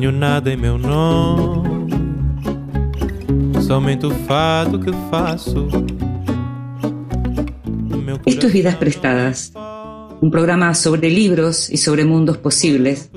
[0.00, 0.56] Nada
[3.60, 5.68] somente que faço.
[8.24, 9.52] Esto es Vidas Prestadas,
[10.20, 13.10] un programa sobre libros y sobre mundos posibles,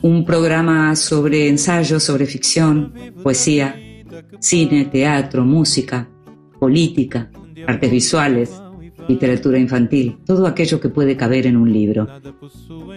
[0.00, 3.76] un programa sobre ensayos, sobre ficción, poesía,
[4.40, 6.08] cine, teatro, música,
[6.58, 7.30] política,
[7.66, 8.61] artes visuales,
[9.08, 12.08] literatura infantil, todo aquello que puede caber en un libro.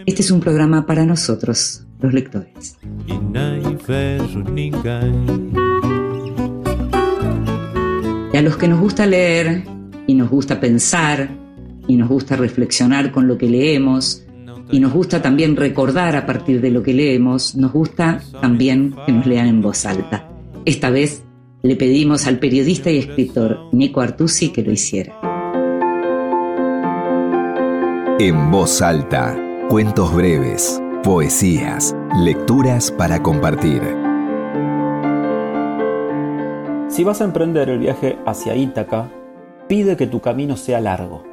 [0.06, 2.78] Este es un programa para nosotros, los lectores.
[8.34, 9.64] Y a los que nos gusta leer
[10.08, 11.30] y nos gusta pensar
[11.88, 14.26] y nos gusta reflexionar con lo que leemos
[14.72, 19.12] y nos gusta también recordar a partir de lo que leemos, nos gusta también que
[19.12, 20.30] nos lean en voz alta.
[20.66, 21.24] Esta vez
[21.62, 25.35] le pedimos al periodista y escritor Nico Artusi que lo hiciera.
[28.18, 29.38] En voz alta,
[29.70, 33.82] cuentos breves, poesías, lecturas para compartir.
[36.88, 39.12] Si vas a emprender el viaje hacia Ítaca,
[39.68, 41.24] pide que tu camino sea largo,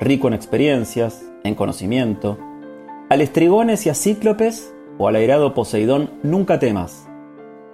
[0.00, 2.38] rico en experiencias, en conocimiento.
[3.10, 7.06] Al estrigones y a cíclopes o al airado Poseidón nunca temas.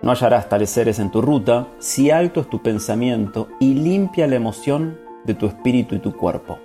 [0.03, 4.35] No hallarás tales seres en tu ruta si alto es tu pensamiento y limpia la
[4.35, 6.59] emoción de tu espíritu y tu cuerpo.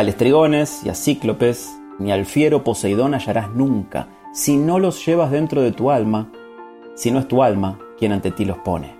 [0.00, 5.30] Al estrigones y a cíclopes, ni al fiero Poseidón hallarás nunca, si no los llevas
[5.30, 6.32] dentro de tu alma,
[6.94, 8.96] si no es tu alma quien ante ti los pone.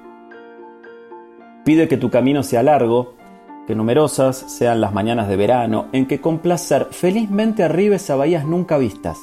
[1.64, 3.14] Pide que tu camino sea largo,
[3.66, 8.44] que numerosas sean las mañanas de verano en que con placer felizmente arribes a bahías
[8.44, 9.18] nunca vistas.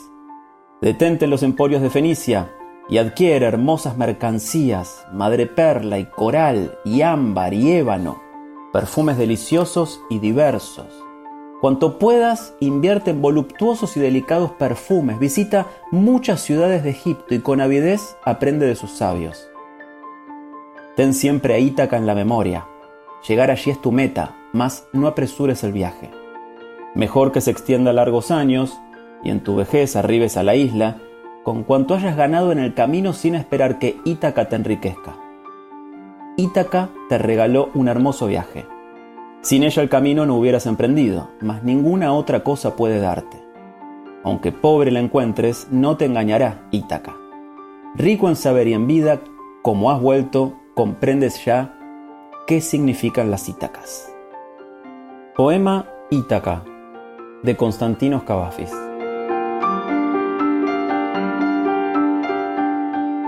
[0.82, 2.50] Detente en los emporios de Fenicia
[2.90, 8.20] y adquiere hermosas mercancías, madreperla y coral y ámbar y ébano,
[8.74, 11.07] perfumes deliciosos y diversos
[11.60, 17.62] Cuanto puedas, invierte en voluptuosos y delicados perfumes, visita muchas ciudades de Egipto y con
[17.62, 19.50] avidez aprende de sus sabios.
[20.96, 22.68] Ten siempre a Ítaca en la memoria.
[23.28, 26.12] Llegar allí es tu meta, mas no apresures el viaje.
[26.94, 28.78] Mejor que se extienda largos años
[29.24, 30.98] y en tu vejez arribes a la isla
[31.44, 35.16] con cuanto hayas ganado en el camino sin esperar que Ítaca te enriquezca.
[36.36, 38.68] Ítaca te regaló un hermoso viaje
[39.48, 43.42] sin ella el camino no hubieras emprendido, mas ninguna otra cosa puede darte.
[44.26, 47.16] Aunque pobre la encuentres, no te engañará Ítaca.
[47.96, 49.22] Rico en saber y en vida,
[49.62, 51.80] como has vuelto, comprendes ya
[52.46, 54.12] qué significan las Ítacas.
[55.34, 56.66] Poema Ítaca,
[57.42, 58.74] de Constantinos Cavafis.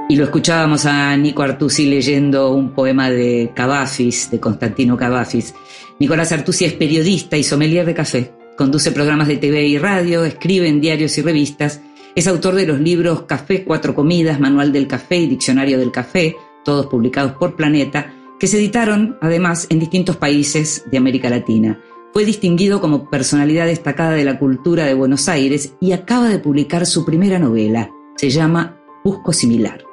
[0.10, 5.54] Y lo escuchábamos a Nico Artusi leyendo un poema de Cavafis, de Constantino Cavafis.
[6.00, 8.32] Nicolás Artusi es periodista y sommelier de café.
[8.58, 11.82] Conduce programas de TV y radio, escribe en diarios y revistas.
[12.16, 16.38] Es autor de los libros Café, Cuatro Comidas, Manual del Café y Diccionario del Café,
[16.64, 21.82] todos publicados por Planeta, que se editaron además en distintos países de América Latina.
[22.14, 26.86] Fue distinguido como personalidad destacada de la cultura de Buenos Aires y acaba de publicar
[26.86, 27.92] su primera novela.
[28.16, 29.84] Se llama Busco Similar.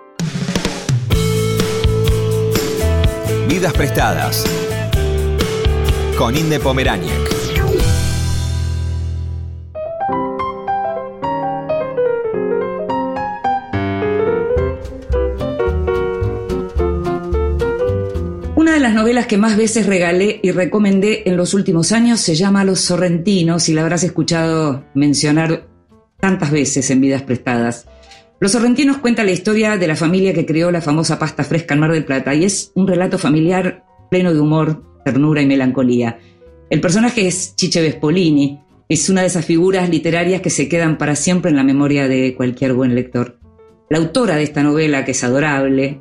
[3.49, 4.45] Vidas prestadas
[6.17, 7.13] con Inde Pomeráñez.
[18.55, 22.35] Una de las novelas que más veces regalé y recomendé en los últimos años se
[22.35, 25.67] llama Los Sorrentinos y la habrás escuchado mencionar
[26.19, 27.87] tantas veces en Vidas Prestadas.
[28.41, 31.81] Los Sorrentinos cuenta la historia de la familia que creó la famosa pasta fresca en
[31.81, 36.19] Mar del Plata y es un relato familiar pleno de humor, ternura y melancolía.
[36.69, 41.15] El personaje es Chiche Vespolini, es una de esas figuras literarias que se quedan para
[41.15, 43.39] siempre en la memoria de cualquier buen lector.
[43.89, 46.01] La autora de esta novela, que es adorable,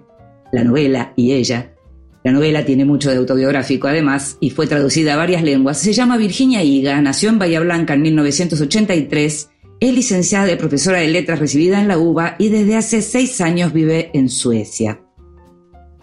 [0.51, 1.75] la novela y ella,
[2.23, 6.17] la novela tiene mucho de autobiográfico además y fue traducida a varias lenguas, se llama
[6.17, 9.49] Virginia Higa, nació en Bahía Blanca en 1983
[9.79, 13.71] es licenciada y profesora de letras recibida en la UBA y desde hace seis años
[13.71, 15.04] vive en Suecia.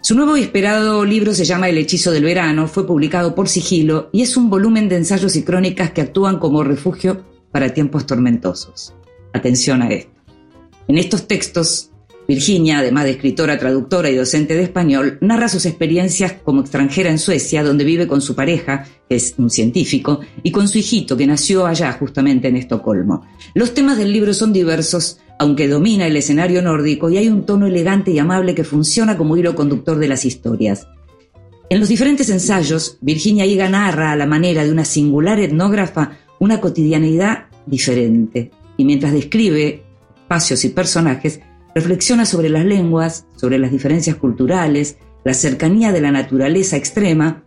[0.03, 4.09] Su nuevo y esperado libro se llama El hechizo del verano, fue publicado por Sigilo
[4.11, 7.23] y es un volumen de ensayos y crónicas que actúan como refugio
[7.53, 8.93] para tiempos tormentosos.
[9.31, 10.11] Atención a esto.
[10.89, 11.91] En estos textos
[12.27, 17.19] Virginia, además de escritora, traductora y docente de español, narra sus experiencias como extranjera en
[17.19, 21.27] Suecia, donde vive con su pareja, que es un científico, y con su hijito, que
[21.27, 23.25] nació allá justamente en Estocolmo.
[23.53, 27.67] Los temas del libro son diversos, aunque domina el escenario nórdico y hay un tono
[27.67, 30.87] elegante y amable que funciona como hilo conductor de las historias.
[31.69, 36.59] En los diferentes ensayos, Virginia Higa narra a la manera de una singular etnógrafa una
[36.59, 39.83] cotidianidad diferente, y mientras describe
[40.23, 41.39] espacios y personajes,
[41.75, 47.43] reflexiona sobre las lenguas, sobre las diferencias culturales, la cercanía de la naturaleza extrema,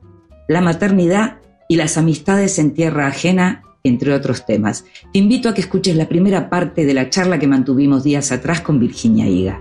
[0.49, 1.39] la maternidad
[1.69, 4.85] y las amistades en tierra ajena, entre otros temas.
[5.13, 8.61] Te invito a que escuches la primera parte de la charla que mantuvimos días atrás
[8.61, 9.61] con Virginia Higa.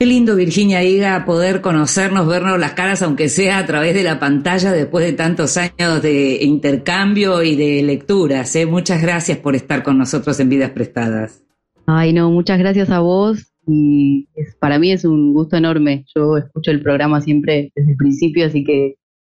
[0.00, 4.18] Qué lindo, Virginia Higa, poder conocernos, vernos las caras, aunque sea a través de la
[4.18, 8.56] pantalla, después de tantos años de intercambio y de lecturas.
[8.56, 8.64] ¿eh?
[8.64, 11.44] Muchas gracias por estar con nosotros en Vidas Prestadas.
[11.84, 14.26] Ay, no, muchas gracias a vos y
[14.58, 16.06] para mí es un gusto enorme.
[16.14, 18.94] Yo escucho el programa siempre desde el principio, así que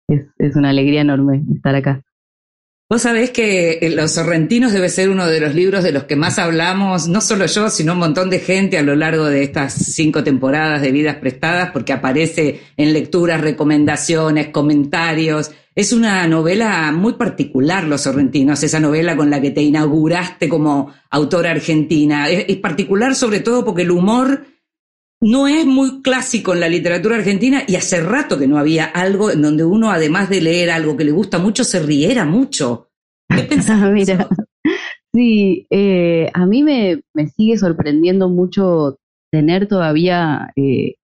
[0.07, 2.05] es, es una alegría enorme estar acá.
[2.93, 6.15] Vos sabés que eh, Los Sorrentinos debe ser uno de los libros de los que
[6.15, 9.73] más hablamos, no solo yo, sino un montón de gente a lo largo de estas
[9.73, 15.53] cinco temporadas de Vidas Prestadas, porque aparece en lecturas, recomendaciones, comentarios.
[15.75, 20.93] Es una novela muy particular, Los Sorrentinos, esa novela con la que te inauguraste como
[21.09, 22.29] autora argentina.
[22.29, 24.45] Es, particular sobre todo porque el humor
[25.23, 29.31] no es muy clásico en la literatura argentina y hace rato que no había algo
[29.31, 32.89] en donde uno, además de leer algo que le gusta mucho, se riera mucho.
[33.29, 33.89] ¿Qué pensás?
[33.93, 34.29] Mira,
[35.15, 37.03] sí, eh, a mí me,
[37.37, 38.99] sigue sorprendiendo mucho
[39.31, 40.97] tener todavía eh,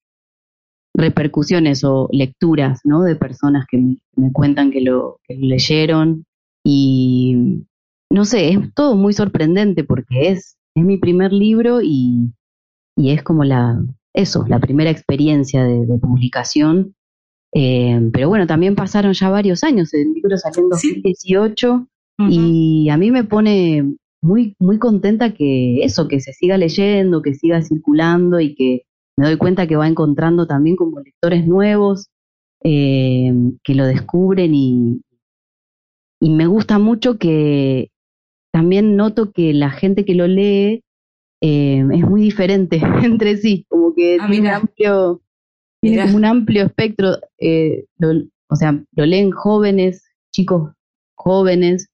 [0.94, 3.02] repercusiones o lecturas ¿no?
[3.04, 3.78] de personas que
[4.16, 6.24] me, cuentan que lo, que lo leyeron
[6.64, 7.64] y
[8.10, 12.32] no sé, es todo muy sorprendente porque es, es mi primer libro y,
[12.96, 13.80] y es como la,
[14.18, 16.94] eso, la primera experiencia de, publicación.
[17.54, 21.88] Eh, pero bueno, también pasaron ya varios años, el libro salió en 2018
[22.28, 27.34] y a mí me pone muy, muy contenta que eso, que se siga leyendo, que
[27.34, 28.82] siga circulando y que
[29.16, 32.08] me doy cuenta que va encontrando también como lectores nuevos
[32.64, 33.32] eh,
[33.62, 35.00] que lo descubren y,
[36.20, 37.90] y me gusta mucho que
[38.52, 40.82] también noto que la gente que lo lee
[41.40, 45.22] eh, es muy diferente entre sí, como que ah, tiene, amplio,
[45.80, 47.84] tiene como un amplio espectro, eh,
[48.48, 50.72] o sea, lo leen jóvenes, chicos
[51.14, 51.88] jóvenes,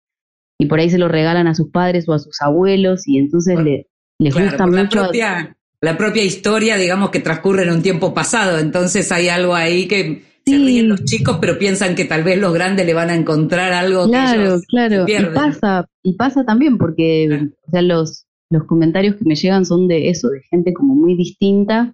[0.58, 3.58] y por ahí se lo regalan a sus padres o a sus abuelos, y entonces
[3.58, 3.88] le,
[4.18, 4.80] les gusta mucho.
[4.80, 9.54] La propia, la propia historia, digamos, que transcurre en un tiempo pasado, entonces hay algo
[9.54, 13.10] ahí que se ríen los chicos, pero piensan que tal vez los grandes le van
[13.10, 15.04] a encontrar algo claro, claro.
[15.08, 19.88] Y pasa, y pasa también porque o sea, los, los comentarios que me llegan son
[19.88, 21.92] de eso, de gente como muy distinta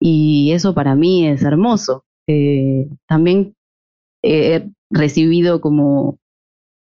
[0.00, 2.04] y eso para mí es hermoso.
[2.26, 3.54] Eh, también
[4.22, 6.18] he recibido como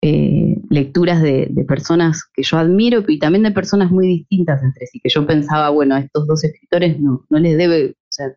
[0.03, 4.99] eh, lecturas de, personas que yo admiro y también de personas muy distintas entre sí,
[4.99, 8.27] que yo pensaba, bueno, a estos dos escritores no, no les debe, o sea,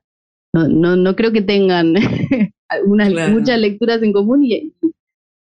[0.54, 1.94] no, no, no creo que tengan
[2.86, 4.74] muchas lecturas en común y,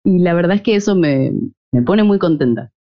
[0.05, 1.31] y, la verdad es que eso me,
[1.71, 2.71] me pone muy contenta.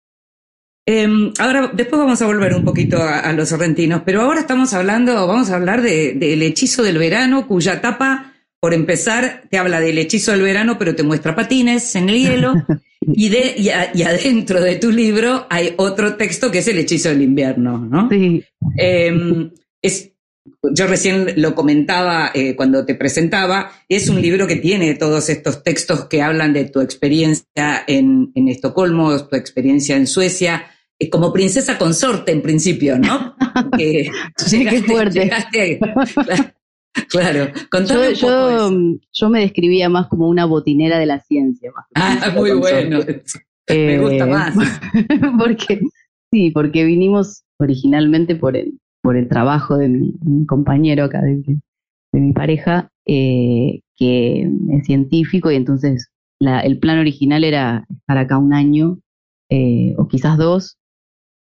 [0.87, 5.27] Em, ahora, después vamos a volver un poquito a, los sorrentinos, pero ahora estamos hablando,
[5.27, 9.97] vamos a hablar del de, hechizo del verano, cuya tapa, por empezar, te habla del
[9.97, 12.55] hechizo del verano, pero te muestra patines en el hielo,
[13.01, 17.23] y, de, y, adentro de tu libro hay otro texto que es el hechizo del
[17.23, 18.11] invierno, ¿no?
[18.11, 18.44] Sí.
[18.77, 20.11] Em, es,
[20.70, 25.63] yo recién lo comentaba eh, cuando te presentaba, es un libro que tiene todos estos
[25.63, 30.67] textos que hablan de tu experiencia en, en Estocolmo, tu experiencia en Suecia,
[31.10, 33.34] como princesa consorte en principio, ¿no?
[33.79, 34.10] Que
[34.51, 35.31] Qué fuerte.
[37.08, 37.53] claro,
[38.15, 38.70] yo,
[39.13, 41.72] yo, me describía más como una botinera de la ciencia.
[41.94, 43.01] ah, muy bueno.
[43.69, 44.55] me gusta eh, más.
[45.39, 45.81] porque,
[46.32, 51.58] sí, porque vinimos originalmente por el, por el trabajo de mi, compañero acá, de,
[52.13, 56.10] mi pareja, eh, que es científico y entonces
[56.41, 58.98] el plan original era estar acá un año
[59.96, 60.77] o quizás dos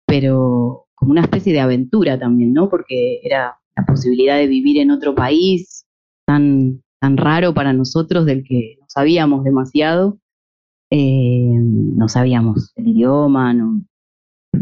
[0.06, 2.70] pero como una especie de aventura también, ¿no?
[2.70, 5.86] Porque era la posibilidad de vivir en otro país
[6.26, 10.20] tan, tan raro para nosotros, del que no sabíamos demasiado,
[10.92, 13.82] eh, no sabíamos el idioma, no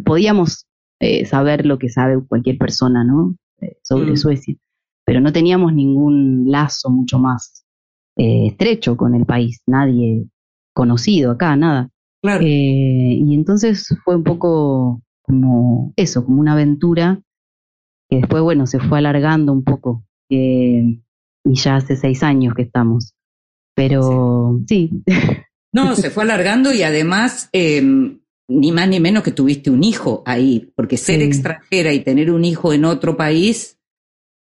[0.06, 0.66] podíamos
[1.00, 3.36] eh, saber lo que sabe cualquier persona, ¿no?
[3.62, 4.18] Eh, sobre mm.
[4.18, 4.56] Suecia,
[5.06, 7.60] pero no teníamos ningún lazo mucho más
[8.16, 10.28] estrecho con el país, nadie
[10.76, 11.90] conocido acá, nada.
[12.40, 17.22] y entonces fue un poco como eso, como una aventura
[18.10, 20.06] que después, bueno, se fue alargando un poco.
[20.30, 21.02] y
[21.46, 23.16] ya hace seis años que estamos.
[23.76, 25.04] Pero sí.
[25.74, 30.22] No, se fue alargando y además, em, ni más ni menos que tuviste un hijo
[30.26, 33.80] ahí, porque ser extranjera y tener un hijo en otro país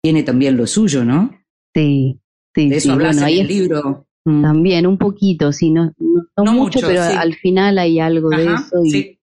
[0.02, 1.30] tiene también lo suyo, ¿no?
[1.74, 2.20] Sí,
[2.54, 2.68] sí.
[2.68, 4.06] De eso hablas en el libro.
[4.24, 5.92] También, un poquito, sí, no,
[6.36, 8.84] no, mucho, pero al final hay algo de eso.
[8.84, 9.17] Y,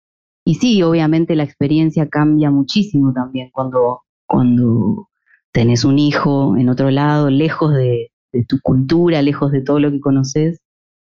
[0.45, 5.09] y sí, obviamente la experiencia cambia muchísimo también cuando, cuando
[5.53, 8.11] tenés un hijo en otro lado, lejos de,
[8.49, 10.61] tu cultura, lejos de todo lo que conoces,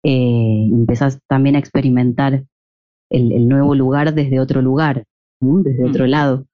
[0.03, 2.45] eh, empezás también a experimentar
[3.09, 5.03] el, nuevo lugar desde otro lugar,
[5.41, 6.09] desde otro mm.
[6.09, 6.45] lado.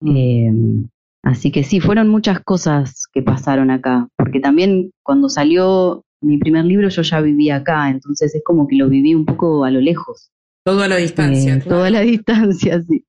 [0.00, 0.16] Mm.
[0.16, 0.88] Em,
[1.22, 6.64] así que sí, fueron muchas cosas que pasaron acá, porque también cuando salió mi primer
[6.64, 9.80] libro yo ya vivía acá, entonces es como que lo viví un poco a lo
[9.80, 10.30] lejos.
[10.64, 11.56] Todo a la distancia.
[11.56, 13.04] Eh, Toda la distancia, sí.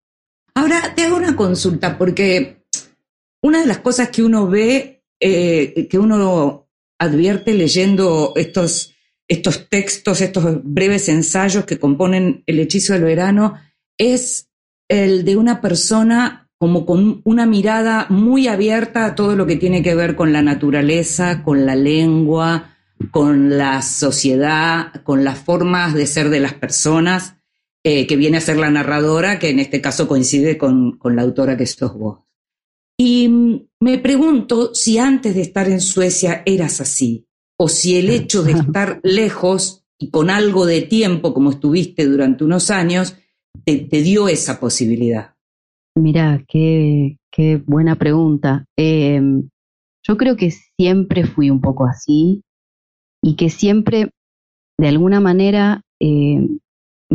[0.53, 2.65] Ahora te hago una consulta, porque
[3.41, 6.67] una de las cosas que uno ve, eh, que uno
[6.99, 8.93] advierte leyendo estos,
[9.27, 13.55] estos textos, estos breves ensayos que componen El hechizo del verano,
[13.97, 14.49] es
[14.89, 19.83] el de una persona como con una mirada muy abierta a todo lo que tiene
[19.83, 22.75] que ver con la naturaleza, con la lengua,
[23.11, 27.35] con la sociedad, con las formas de ser de las personas,
[27.87, 31.55] eh, que viene a ser la narradora, que en este caso coincide con, la autora
[31.55, 32.21] que sos vos.
[32.97, 33.29] Y
[33.79, 37.27] me pregunto si antes de estar en Suecia eras así,
[37.59, 42.43] o si el hecho de estar lejos y con algo de tiempo, como estuviste durante
[42.43, 43.17] unos años,
[43.63, 45.35] te, dio esa posibilidad.
[45.95, 47.19] Mira, qué,
[47.67, 48.65] buena pregunta.
[48.75, 49.47] Em,
[50.01, 52.41] yo creo que siempre fui un poco así
[53.21, 54.09] y que siempre,
[54.79, 56.57] de alguna manera, em,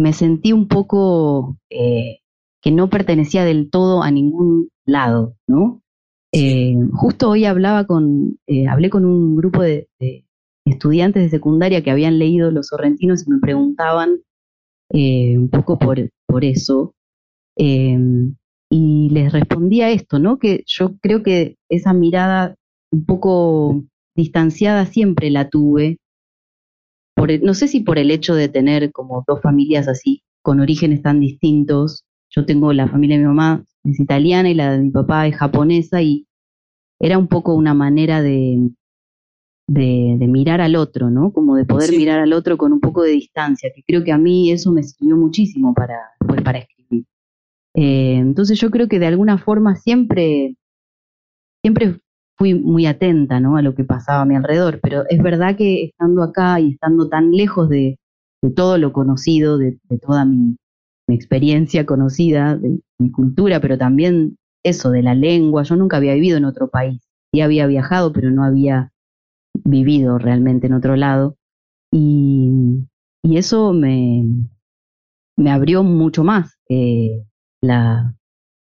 [0.00, 2.20] me sentí un poco eh,
[2.62, 5.82] que no pertenecía del todo a ningún lado, ¿no?
[6.32, 9.88] Eh, justo hoy hablaba con, eh, hablé con un grupo de,
[10.64, 14.20] estudiantes de secundaria que habían leído Los Sorrentinos y me preguntaban
[14.92, 16.94] un poco por, por eso.
[17.56, 18.36] Em,
[18.70, 20.38] y les respondía esto, ¿no?
[20.38, 22.56] Que yo creo que esa mirada
[22.92, 23.84] un poco
[24.16, 25.98] distanciada siempre la tuve
[27.42, 31.20] no sé si por el hecho de tener como dos familias así, con orígenes tan
[31.20, 35.26] distintos, yo tengo la familia de mi mamá es italiana y la de mi papá
[35.26, 36.26] es japonesa y
[37.00, 38.70] era un poco una manera de,
[39.66, 41.32] de, mirar al otro, ¿no?
[41.32, 44.18] Como de poder mirar al otro con un poco de distancia, que creo que a
[44.18, 47.04] mí eso me sirvió muchísimo para, pues, para escribir.
[47.74, 50.56] Eh, entonces yo creo que de alguna forma siempre,
[51.62, 52.00] siempre
[52.40, 53.58] fui muy atenta ¿no?
[53.58, 57.06] a lo que pasaba a mi alrededor, pero es verdad que estando acá y estando
[57.10, 57.98] tan lejos de,
[58.56, 60.56] todo lo conocido, de, toda mi,
[61.08, 66.38] experiencia conocida, de mi cultura, pero también eso de la lengua, yo nunca había vivido
[66.38, 68.90] en otro país, sí había viajado, pero no había
[69.64, 71.36] vivido realmente en otro lado,
[71.92, 72.86] y,
[73.22, 74.24] eso me,
[75.46, 77.22] abrió mucho más eh,
[77.60, 78.14] la,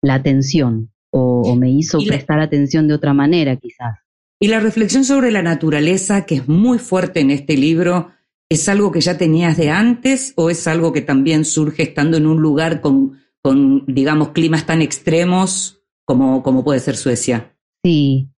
[0.02, 3.98] la atención o, me hizo prestar atención de otra manera quizás.
[4.40, 8.12] Y la reflexión sobre la naturaleza, que es muy fuerte en este libro,
[8.50, 12.28] ¿es algo que ya tenías de antes o es algo que también surge estando en
[12.28, 17.56] un lugar con, con digamos, climas tan extremos como, como puede ser Suecia?
[17.84, 18.30] Sí,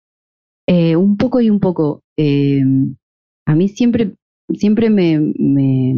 [0.68, 2.04] eh, un poco y un poco.
[2.18, 2.62] Eh,
[3.46, 4.16] a mí siempre,
[4.54, 5.96] siempre me, me,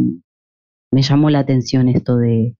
[0.92, 2.56] me, llamó la atención esto de,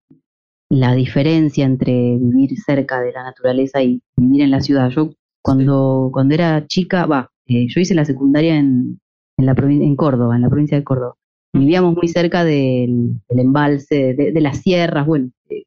[0.72, 4.88] la diferencia entre vivir cerca de la naturaleza y vivir en la ciudad.
[4.88, 5.10] Yo
[5.42, 8.98] cuando, cuando era chica, va, eh, yo hice la secundaria en,
[9.36, 11.14] en, la en Córdoba, en la provincia de Córdoba.
[11.52, 15.64] Vivíamos muy cerca del, embalse, de, las sierras, bueno, eh,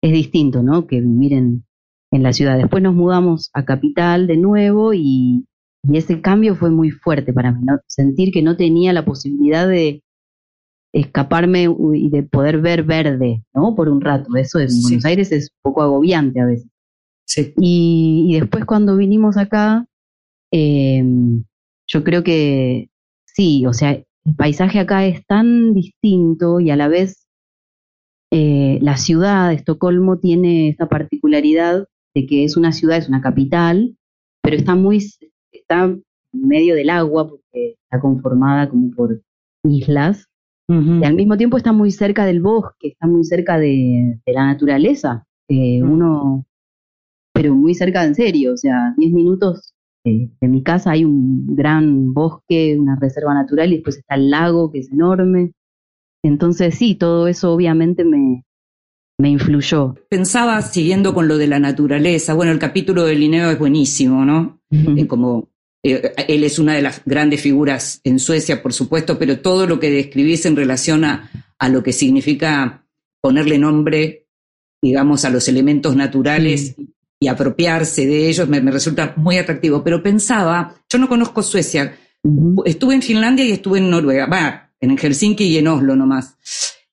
[0.00, 0.86] es distinto, ¿no?
[0.86, 1.66] Que vivir en,
[2.10, 2.56] en la ciudad.
[2.56, 5.44] Después nos mudamos a Capital de nuevo y,
[5.82, 7.78] y ese cambio fue muy fuerte para mí, ¿no?
[7.86, 10.02] Sentir que no tenía la posibilidad de,
[10.92, 13.74] escaparme y de poder ver verde, ¿no?
[13.74, 14.34] Por un rato.
[14.36, 16.68] Eso en Buenos Aires es un poco agobiante a veces.
[17.26, 17.54] Sí.
[17.58, 19.86] Y, después cuando vinimos acá,
[20.50, 21.44] em,
[21.86, 22.90] yo creo que
[23.24, 27.28] sí, o sea, el paisaje acá es tan distinto y a la vez
[28.32, 33.20] eh, la ciudad de Estocolmo tiene esa particularidad de que es una ciudad, es una
[33.20, 33.96] capital,
[34.42, 34.98] pero está muy,
[35.52, 39.20] está en medio del agua porque está conformada como por
[39.64, 40.29] islas
[40.70, 45.26] y al mismo tiempo está muy cerca del bosque, está muy cerca de, la naturaleza.
[45.48, 46.46] Eh, uno,
[47.32, 49.74] pero muy cerca en serio, o sea, 10 minutos
[50.04, 54.30] eh, de mi casa hay un gran bosque, una reserva natural y después está el
[54.30, 55.52] lago que es enorme.
[56.22, 58.44] Entonces sí, todo eso obviamente me,
[59.18, 59.96] me influyó.
[60.08, 64.60] Pensaba, siguiendo con lo de la naturaleza, bueno, el capítulo de Linneo es buenísimo, ¿no?
[65.08, 65.49] como
[65.82, 69.80] eh, él es una de las grandes figuras en Suecia, por supuesto, pero todo lo
[69.80, 71.30] que describís en relación a,
[71.68, 72.86] lo que significa
[73.20, 74.26] ponerle nombre,
[74.82, 76.74] digamos, a los elementos naturales
[77.18, 79.84] y apropiarse de ellos, me, resulta muy atractivo.
[79.84, 81.98] Pero pensaba, yo no conozco Suecia,
[82.64, 86.36] estuve en Finlandia y estuve en Noruega, va, en Helsinki y en Oslo nomás.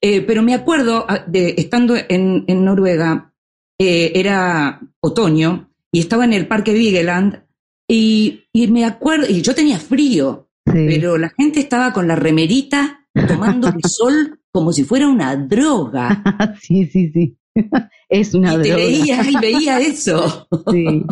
[0.02, 3.34] Eh, pero me acuerdo ah, de estando en, en Noruega,
[3.80, 7.47] eh, era otoño y estaba en el parque Vigeland
[7.88, 10.86] y, y me acuerdo, y yo tenía frío, Sí.
[10.90, 16.22] pero la gente estaba con la remerita tomando el sol como si fuera una droga.
[16.62, 17.38] sí, sí, sí.
[18.10, 18.76] es una y te droga.
[18.84, 20.48] veía y veía eso.
[20.72, 21.04] Sí,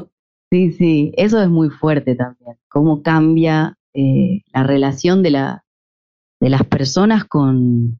[0.51, 1.11] sí, sí.
[1.15, 2.57] Eso es muy fuerte también.
[2.67, 5.63] Cómo cambia eh, la relación de, la,
[6.41, 7.97] de las personas con,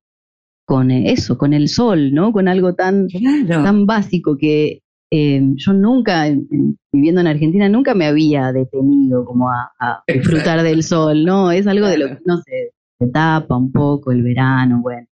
[0.66, 2.34] con eh, eso, con el sol, ¿no?
[2.34, 3.64] Con algo tan, Claro.
[3.64, 4.82] tan básico que
[5.12, 10.04] eh, yo nunca, en- en- viviendo en Argentina, nunca me había detenido como a, a
[10.08, 11.52] disfrutar del sol, ¿no?
[11.52, 15.08] Es algo de lo que uno se, se tapa un poco, el verano, bueno,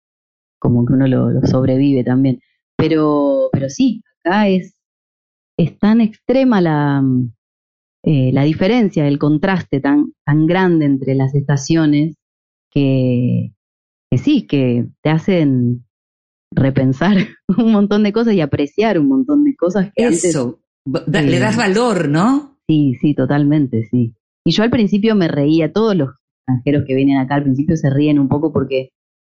[0.59, 2.41] como que uno lo, lo sobrevive también.
[2.77, 4.75] Pero, pero sí, acá es,
[5.57, 7.03] es tan extrema la,
[8.03, 12.15] eh, la diferencia, el contraste tan, tan grande entre las estaciones
[12.71, 13.53] que,
[14.11, 15.85] que sí, que te hacen
[16.51, 17.15] repensar
[17.57, 20.59] un montón de cosas y apreciar un montón de cosas que antes Eso.
[20.85, 21.29] Da- Sí.
[21.29, 22.57] Le das valor, ¿no?
[22.67, 24.15] Sí, sí, totalmente, sí.
[24.45, 26.09] Y yo al principio me reía, todos los
[26.47, 28.89] extranjeros que vienen acá al principio se ríen un poco porque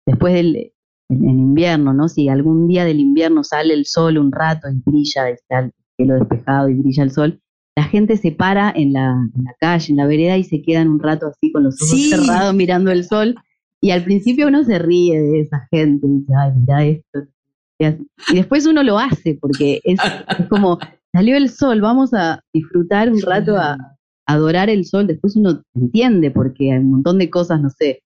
[0.05, 0.73] después del
[1.09, 2.09] en, en invierno, ¿no?
[2.09, 6.15] Si algún día del invierno sale el sol un rato y brilla, está el cielo
[6.15, 7.39] despejado y brilla el sol,
[7.77, 10.89] la gente se para en la, en la calle, en la vereda y se quedan
[10.89, 12.09] un rato así con los ojos Sí.
[12.09, 13.35] cerrados mirando el sol.
[13.81, 17.27] Y al principio uno se ríe de esa gente, y dice, ay, mira esto.
[17.79, 19.99] Y después uno lo hace porque es,
[20.39, 20.79] es como,
[21.13, 23.77] salió el sol, vamos a disfrutar un rato a
[24.25, 25.05] adorar el sol.
[25.05, 28.01] Después uno entiende porque hay un montón de cosas, no sé,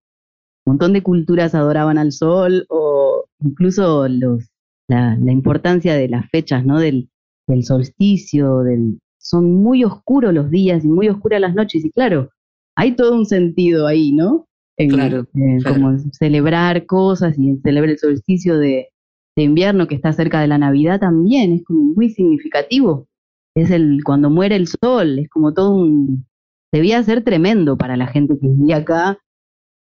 [0.66, 4.50] un montón de culturas adoraban al sol o incluso los,
[4.90, 6.80] la, la importancia de las fechas, ¿no?
[6.80, 7.10] Del,
[7.48, 11.86] del solsticio, del, son muy oscuros los días y muy oscuras las noches.
[11.86, 12.30] Y claro,
[12.76, 14.48] hay todo un sentido ahí, ¿no?
[14.78, 15.76] En, Claro, en claro.
[15.76, 18.90] Como celebrar cosas y celebrar el solsticio de,
[19.36, 23.08] de invierno que está cerca de la Navidad también, es como muy significativo.
[23.56, 26.26] Es el cuando muere el sol, es como todo un...
[26.74, 29.20] Debía ser tremendo para la gente que vivía acá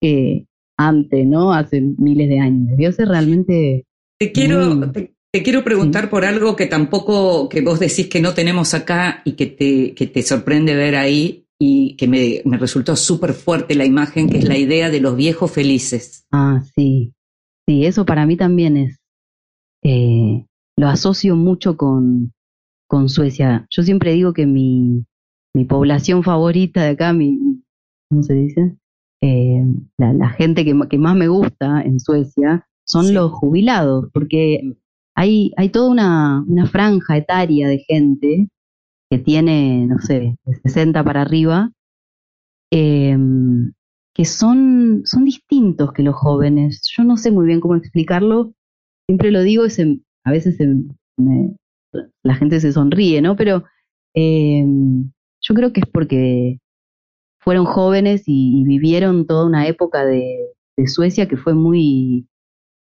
[0.01, 0.45] eh,
[0.77, 1.53] antes, ¿no?
[1.53, 2.67] Hace miles de años.
[2.69, 3.85] Debió ser realmente...
[4.19, 8.33] Te quiero, te, te quiero preguntar por algo que tampoco, que vos decís que no
[8.33, 12.95] tenemos acá y que te, que te sorprende ver ahí y que me, me resultó
[12.95, 16.25] súper fuerte la imagen, que es la idea de los viejos felices.
[16.31, 17.13] Ah, sí.
[17.67, 18.99] Sí, eso para mí también es...
[19.83, 20.45] eh,
[20.77, 22.33] lo asocio mucho con,
[22.87, 23.65] con Suecia.
[23.69, 25.05] Yo siempre digo que mi,
[25.55, 27.39] mi población favorita de acá, mi,
[28.09, 28.75] ¿cómo se dice?
[29.23, 29.63] Eh,
[29.97, 33.13] la, la gente que, que más me gusta en Suecia son Sí.
[33.13, 34.75] los jubilados, porque
[35.15, 38.49] hay, hay toda una, una franja etaria de gente
[39.09, 41.71] que tiene, no sé, de 60 para arriba,
[42.71, 43.73] em,
[44.13, 46.81] que son, son distintos que los jóvenes.
[46.95, 48.53] Yo no sé muy bien cómo explicarlo,
[49.07, 50.57] siempre lo digo, se- a veces
[52.23, 53.35] la gente se sonríe, ¿no?
[53.35, 53.63] Pero
[54.13, 56.59] em, yo creo que es porque
[57.39, 60.49] fueron jóvenes y, vivieron toda una época de
[60.87, 62.27] Suecia que fue muy,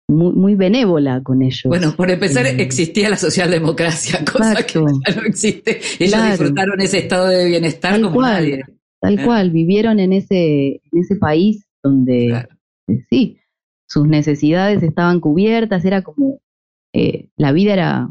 [0.09, 1.63] muy, muy benévola con ellos.
[1.65, 4.85] Bueno, por empezar, Eh, existía la socialdemocracia, cosa Exacto.
[4.85, 5.79] que ya no existe.
[5.99, 6.29] Ellos Claro.
[6.31, 8.33] disfrutaron ese estado de bienestar Tal como cual.
[8.43, 8.63] nadie.
[9.01, 12.49] Tal cual, vivieron en ese, en ese país donde, Claro.
[12.89, 13.37] eh, sí,
[13.87, 16.41] sus necesidades estaban cubiertas, era como,
[16.93, 18.09] eh, la vida era,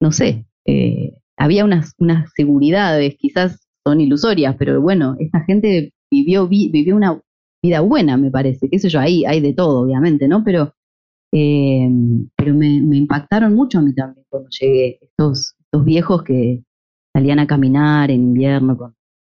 [0.00, 6.46] no sé, eh, había unas, unas seguridades, quizás son ilusorias, pero bueno, esta gente vivió,
[6.46, 7.20] vi- vivió una
[7.62, 10.42] vida buena, me parece, qué sé yo, ahí hay de todo, obviamente, ¿no?
[10.44, 10.74] Pero,
[11.32, 11.88] eh,
[12.36, 16.62] pero me, me impactaron mucho a mí también cuando llegué, estos, estos viejos que
[17.14, 18.94] salían a caminar en invierno con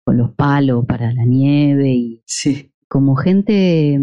[0.08, 3.98] con los palos para la nieve y Sí, como gente,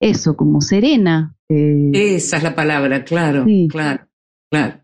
[0.00, 1.34] eso, como serena.
[1.48, 3.66] eh, esa es la palabra, claro, Sí.
[3.68, 4.06] claro,
[4.48, 4.74] claro.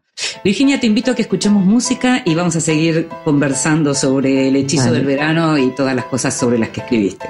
[0.45, 4.87] Virginia, te invito a que escuchemos música y vamos a seguir conversando sobre el hechizo
[4.87, 4.97] Vale.
[4.97, 7.29] del verano y todas las cosas sobre las que escribiste.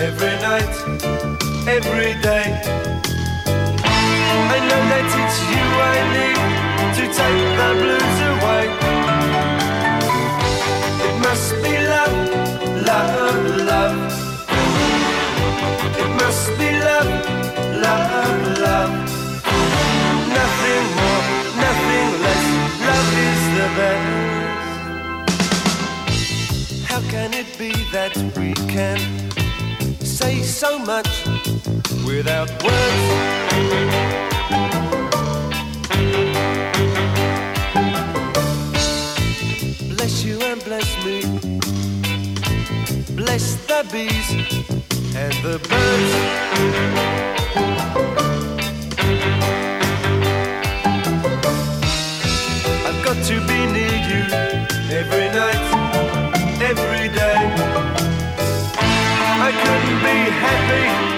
[0.00, 0.74] Every night,
[1.68, 2.46] every day.
[4.52, 5.49] I know that it's
[7.12, 8.64] take the blues away.
[11.06, 12.16] It must be love,
[12.86, 13.96] love, love.
[16.02, 17.10] It must be love,
[17.86, 18.94] love, love.
[20.38, 21.22] Nothing more,
[21.66, 22.44] nothing less.
[22.88, 24.70] Love is the best.
[26.90, 28.98] How can it be that we can
[30.04, 31.26] say so much
[32.06, 34.19] without words?
[43.30, 44.30] Bless the bees
[45.14, 46.12] and the birds.
[52.84, 54.22] I've got to be near you
[54.98, 55.62] every night,
[56.60, 57.40] every day.
[59.46, 61.09] I couldn't be happy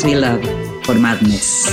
[0.00, 0.40] Must Be Love
[0.82, 1.66] por Madness.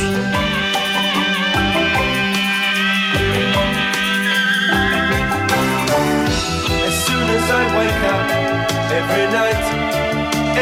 [9.00, 9.66] Every night,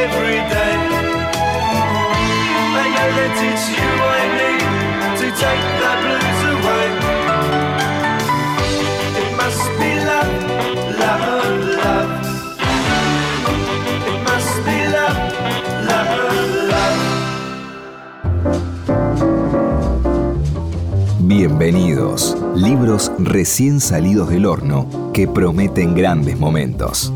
[0.03, 0.75] every day,
[2.81, 4.61] I know that it's you I need
[5.19, 5.74] to take
[21.47, 27.13] Bienvenidos, libros recién salidos del horno que prometen grandes momentos.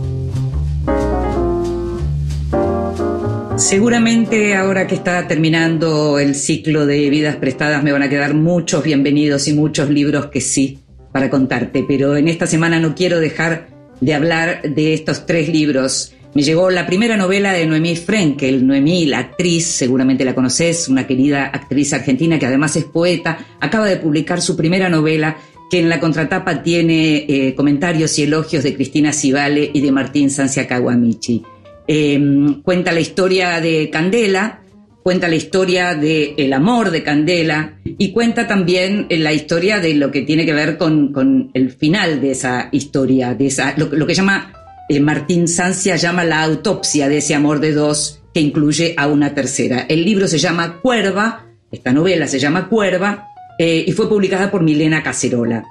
[3.55, 8.83] Seguramente ahora que está terminando el ciclo de vidas prestadas me van a quedar muchos
[8.83, 10.77] bienvenidos y muchos libros que sí
[11.11, 16.13] para contarte, pero en esta semana no quiero dejar de hablar de estos tres libros.
[16.35, 21.07] Me llegó la primera novela de Noemí Frenkel, Noemí, la actriz, seguramente la conoces, una
[21.07, 25.37] querida actriz argentina que además es poeta, acaba de publicar su primera novela
[25.71, 30.29] que en la contratapa tiene eh, comentarios y elogios de Cristina Civale y de Martín
[30.29, 31.43] Sancia Kawamichi.
[31.87, 32.21] Eh,
[32.63, 34.61] cuenta la historia de Candela,
[35.01, 39.95] cuenta la historia del el amor de Candela y cuenta también eh, la historia de
[39.95, 43.87] lo que tiene que ver con, con el final de esa historia, de esa, lo,
[43.87, 44.53] lo que llama
[44.89, 49.33] eh, Martín Sancia llama la autopsia de ese amor de dos que incluye a una
[49.33, 49.85] tercera.
[49.87, 54.63] El libro se llama Cuerva, esta novela se llama Cuerva eh, y fue publicada por
[54.63, 55.63] Milena Cacerola.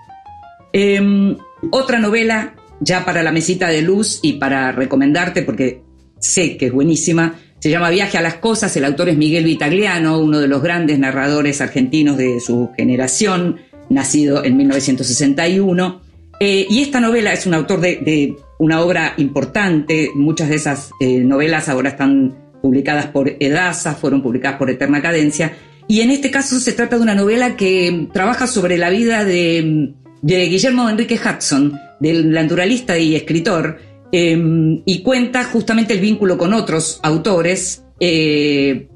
[0.73, 1.37] Eh,
[1.71, 5.83] otra novela ya para la mesita de luz y para recomendarte porque
[6.19, 7.35] sé que es buenísima.
[7.59, 10.99] Se llama Viaje a las Cosas, el autor es Miguel Vitagliano, uno de los grandes
[10.99, 13.57] narradores argentinos de su generación,
[13.89, 16.03] nacido en 1961.
[16.41, 21.21] Eh, y esta novela es un autor de, una obra importante, muchas de esas eh,
[21.21, 25.53] novelas ahora están publicadas por Edasa, fueron publicadas por Eterna Cadencia,
[25.87, 29.95] y en este caso se trata de una novela que trabaja sobre la vida de,
[30.23, 33.79] Guillermo Enrique Hudson, del naturalista y escritor,
[34.13, 34.37] eh,
[34.85, 38.89] y cuenta justamente el vínculo con otros autores eh,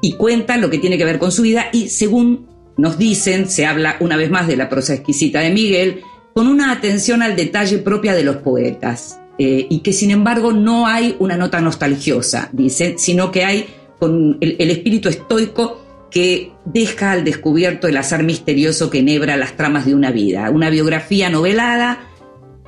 [0.00, 1.66] y cuenta lo que tiene que ver con su vida.
[1.72, 6.02] Y según nos dicen, se habla una vez más de la prosa exquisita de Miguel,
[6.34, 10.86] con una atención al detalle propia de los poetas eh, y que sin embargo no
[10.86, 13.66] hay una nota nostalgiosa, dice, sino que hay
[13.98, 19.84] con el, espíritu estoico que deja al descubierto el azar misterioso que enhebra las tramas
[19.84, 22.08] de una vida, una biografía novelada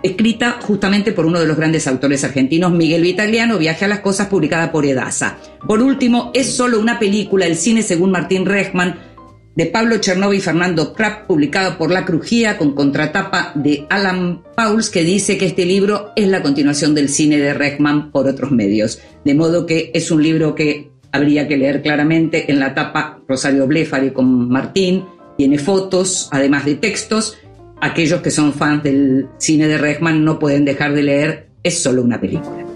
[0.03, 4.29] escrita justamente por uno de los grandes autores argentinos, Miguel Vitagliano, Viaje a las Cosas,
[4.29, 5.39] publicada por Edasa.
[5.67, 8.99] Por último, es solo una película, El cine según Martín Rechman,
[9.57, 14.91] de Pablo Chernovi y Fernando Krapp, publicado por La Crujía, con contratapa de Alan Pauls,
[14.91, 19.01] que dice que este libro es la continuación del cine de Rechman por otros medios.
[19.25, 22.51] De modo que es un libro que habría que leer claramente.
[22.51, 25.05] En la tapa, Rosario Blefari con Martín,
[25.37, 27.39] tiene fotos, además de textos,
[27.81, 32.03] aquellos que son fans del cine de Rechman no pueden dejar de leer Es solo
[32.03, 32.70] una película.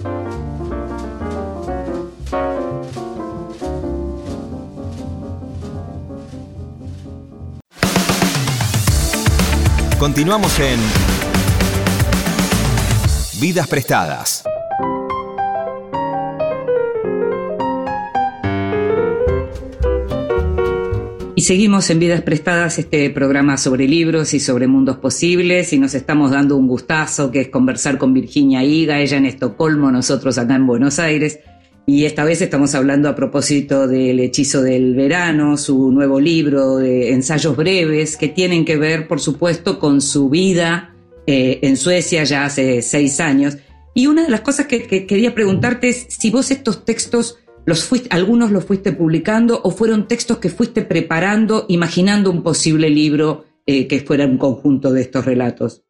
[10.04, 10.78] Continuamos en
[13.40, 14.44] Vidas Prestadas.
[21.34, 25.94] Y seguimos en Vidas Prestadas, este programa sobre libros y sobre mundos posibles, y nos
[25.94, 30.56] estamos dando un gustazo que es conversar con Virginia Higa, ella en Estocolmo, nosotros acá
[30.56, 31.40] en Buenos Aires.
[31.86, 37.12] Y esta vez estamos hablando a propósito del hechizo del verano, su nuevo libro de
[37.12, 40.94] ensayos breves que tienen que ver, por supuesto, con su vida
[41.26, 43.58] eh, en Suecia ya hace seis años.
[43.92, 47.84] Y una de las cosas que, que quería preguntarte es si vos estos textos, los
[47.84, 53.44] fuiste, algunos los fuiste publicando o fueron textos que fuiste preparando, imaginando un posible libro
[53.66, 55.84] eh, que fuera un conjunto de estos relatos.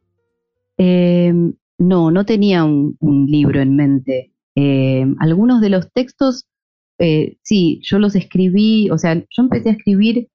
[0.77, 1.33] Eh,
[1.79, 4.34] no, no tenía un libro en mente.
[4.57, 6.47] Eh, algunos de los textos,
[6.99, 10.29] eh, sí, yo los escribí, o sea, yo empecé a escribir,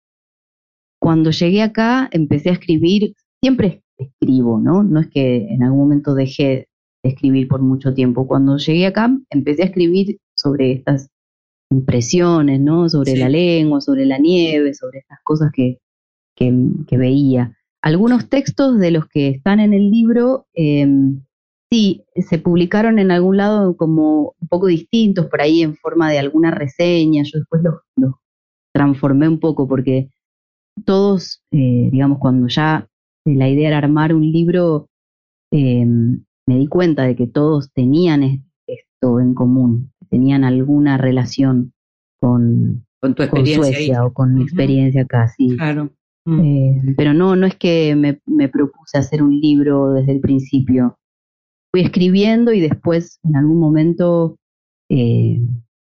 [1.01, 4.83] cuando llegué acá, empecé a escribir, siempre escribo, ¿no?
[4.83, 6.67] No es que en algún momento dejé
[7.03, 8.27] de escribir por mucho tiempo.
[8.27, 11.09] Cuando llegué acá, empecé a escribir sobre estas
[11.71, 12.89] impresiones, ¿no?
[12.89, 13.17] Sobre Sí.
[13.17, 15.77] la lengua, sobre la nieve, sobre estas cosas que,
[16.35, 16.53] que,
[16.87, 17.55] que veía.
[17.81, 20.85] Algunos textos de los que están en el libro, eh,
[21.71, 26.19] sí, se publicaron en algún lado como un poco distintos, por ahí en forma de
[26.19, 27.23] alguna reseña.
[27.23, 28.15] Yo después los, los
[28.73, 30.09] transformé un poco porque
[30.85, 32.87] todos, eh, digamos, cuando ya
[33.25, 34.87] eh, la idea era armar un libro,
[35.51, 41.73] eh, me di cuenta de que todos tenían es- esto en común, tenían alguna relación
[42.19, 44.05] con, Con tu con experiencia Suecia ahí.
[44.07, 45.55] o con mi experiencia acá, sí.
[45.57, 45.89] Claro.
[46.25, 46.39] Mm.
[46.43, 50.98] Eh, pero no, no es que me, me propuse hacer un libro desde el principio.
[51.71, 54.37] Fui escribiendo y después en algún momento
[54.89, 55.39] eh,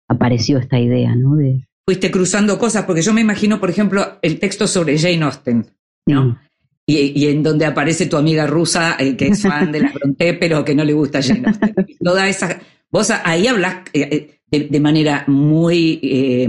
[0.07, 1.35] apareció esta idea, ¿no?
[1.35, 5.65] De, Fuiste cruzando cosas, porque yo me imagino, por ejemplo, el texto sobre Jane Austen,
[6.07, 6.39] ¿no?
[6.85, 10.33] Y, y en donde aparece tu amiga rusa, eh, que es fan de la Bronte,
[10.39, 11.75] pero que no le gusta Jane Austen.
[12.01, 12.61] Toda esa.
[12.89, 15.99] Vos ahí hablas eh, de, de manera muy.
[16.03, 16.47] eh,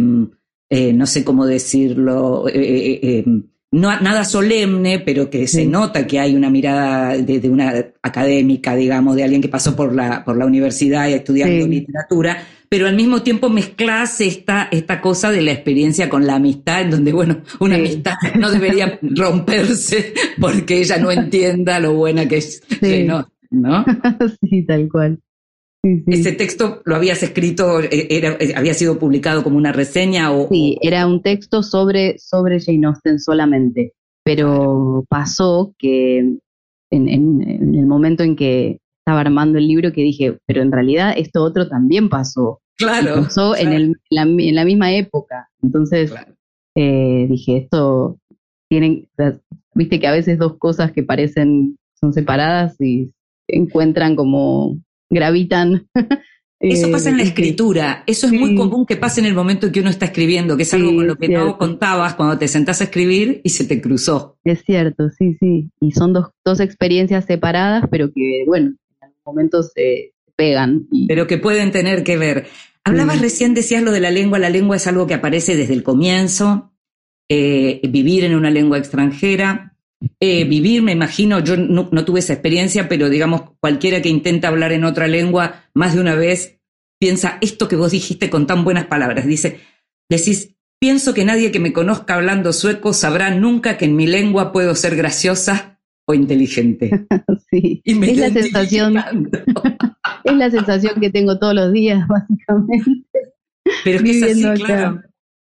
[0.93, 2.45] no sé cómo decirlo.
[3.75, 8.75] No, nada solemne, pero que se nota que hay una mirada de, de una académica,
[8.77, 11.71] digamos, de alguien que pasó por la, por la universidad y estudiando Sí.
[11.71, 16.83] literatura, pero al mismo tiempo mezclas esta, esta cosa de la experiencia con la amistad,
[16.83, 17.81] en donde, bueno, una Sí.
[17.81, 23.07] amistad no debería romperse porque ella no entienda lo buena que es Sí.
[23.09, 23.85] Austen, ¿no?
[24.49, 25.19] sí, tal cual.
[25.85, 26.05] Sí, sí.
[26.13, 30.49] Ese texto lo habías escrito, eh, era, eh, había sido publicado como una reseña o...
[30.49, 33.93] Sí, era un texto sobre, sobre Jane Austen solamente,
[34.25, 36.39] pero pasó que en,
[36.91, 41.13] en- en el momento en que estaba armando el libro que dije, pero en realidad
[41.19, 43.17] esto otro también pasó, y Claro.
[43.25, 46.35] pasó en, el- la, en la misma época, entonces claro.
[46.77, 48.19] eh, dije, esto
[48.71, 49.39] tienen, o sea,
[49.75, 53.13] viste que a veces dos cosas que parecen son separadas y
[53.49, 54.79] encuentran como
[55.15, 55.89] gravitan.
[56.61, 57.29] Eso Eh, pasa en la sí.
[57.31, 60.63] escritura, eso es muy común que pase en el momento que uno está escribiendo, que
[60.63, 63.83] es algo con lo que no contabas cuando te sentás a escribir y se te
[63.83, 64.39] cruzó.
[64.45, 65.71] Es cierto, sí, sí.
[65.81, 70.87] Y son dos, dos experiencias separadas, pero que, bueno, en algún momento se pegan.
[70.91, 72.47] Y, pero que pueden tener que ver.
[72.85, 75.83] Hablabas recién, decías lo de la lengua, la lengua es algo que aparece desde el
[75.83, 76.73] comienzo,
[77.29, 79.74] eh, vivir en una lengua extranjera,
[80.21, 84.49] eh, vivir, me imagino, yo no, no tuve esa experiencia, pero digamos, cualquiera que intenta
[84.49, 86.61] hablar en otra lengua, más de una vez
[86.99, 89.61] piensa esto que vos dijiste con tan buenas palabras, dice,
[90.09, 94.53] decís, pienso que nadie que me conozca hablando sueco sabrá nunca que en mi lengua
[94.53, 97.07] puedo ser graciosa o inteligente.
[97.51, 97.81] sí.
[97.85, 98.97] Y me Es la sensación,
[100.25, 103.01] es la sensación que tengo todos los días, básicamente.
[103.85, 105.03] Pero es que es así, claro.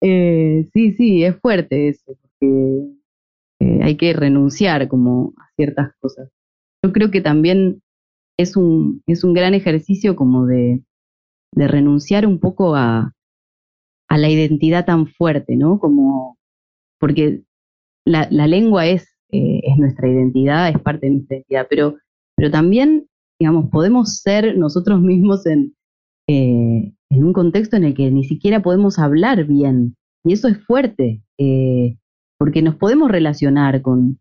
[0.01, 2.98] Eh, sí, sí, es fuerte eso, porque
[3.61, 6.31] eh, hay que renunciar como a ciertas cosas.
[6.85, 7.83] Yo creo que también
[8.39, 10.83] es un, es un gran ejercicio como de,
[11.55, 13.13] de renunciar un poco a,
[14.09, 15.79] a la identidad tan fuerte, ¿no?
[15.79, 16.39] Como,
[16.99, 17.43] porque
[18.05, 21.97] la, lengua es, eh, es nuestra identidad, es parte de nuestra identidad, pero,
[22.37, 23.07] pero también,
[23.39, 25.75] digamos, podemos ser nosotros mismos en,
[26.29, 29.97] eh, en un contexto en el que ni siquiera podemos hablar bien.
[30.25, 31.23] Y eso es fuerte,
[32.39, 34.19] porque nos podemos relacionar con,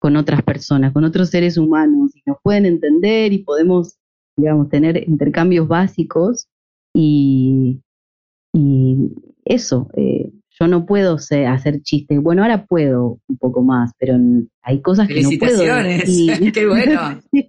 [0.00, 3.96] con otras personas, con otros seres humanos, y nos pueden entender y podemos,
[4.36, 6.48] digamos, tener intercambios básicos.
[6.94, 7.80] Y,
[8.52, 9.12] y
[9.44, 12.22] eso, eh, yo no puedo ser- hacer chistes.
[12.22, 14.16] Bueno, ahora puedo un poco más, pero
[14.62, 15.58] hay cosas que no puedo.
[15.58, 17.20] Felicitaciones, qué bueno.
[17.32, 17.48] Sí.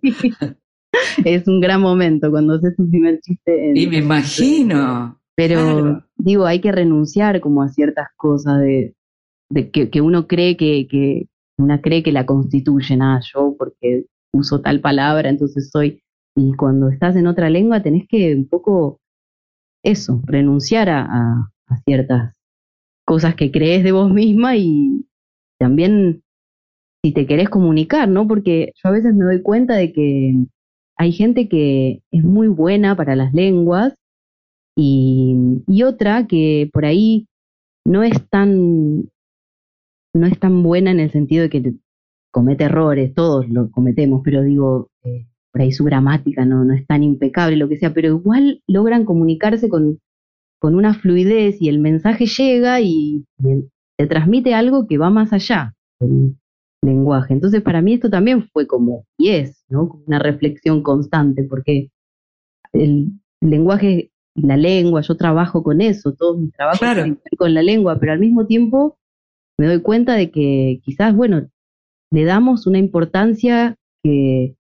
[1.26, 3.70] Es un gran momento cuando haces tu primer chiste.
[3.72, 5.20] en- Y me imagino.
[5.36, 6.06] pero claro.
[6.16, 8.96] digo, hay que renunciar como a ciertas cosas de,
[9.64, 14.82] que, uno cree que, que una cree que la constituyen, ah, yo porque uso tal
[14.82, 16.02] palabra, entonces soy.
[16.36, 19.00] Y cuando estás en otra lengua tenés que un poco
[19.84, 21.52] eso, renunciar a,
[21.86, 22.36] ciertas
[23.06, 25.06] cosas que crees de vos misma y
[25.60, 26.24] también
[27.04, 28.28] si te querés comunicar, ¿no?
[28.28, 30.36] Porque yo a veces me doy cuenta de que
[30.98, 33.96] hay gente que es muy buena para las lenguas
[34.78, 37.28] y otra que por ahí
[37.86, 39.10] no es tan
[40.16, 41.74] no es tan buena en el sentido de que
[42.32, 46.86] comete errores, todos lo cometemos, pero digo, eh, por ahí su gramática no, no es
[46.88, 50.00] tan impecable, lo que sea, pero igual logran comunicarse con,
[50.60, 55.32] con una fluidez y el mensaje llega y, y te transmite algo que va más
[55.34, 56.36] allá del
[56.82, 57.34] lenguaje.
[57.34, 60.02] Entonces, para mí esto también fue como, y es, ¿no?
[60.06, 61.90] Una reflexión constante, porque
[62.74, 67.18] el lenguaje, la lengua, yo trabajo con eso, todos mis trabajos Claro.
[67.38, 68.98] con la lengua, pero al mismo tiempo
[69.58, 71.50] me doy cuenta de que quizás, bueno,
[72.12, 74.56] le damos una importancia que,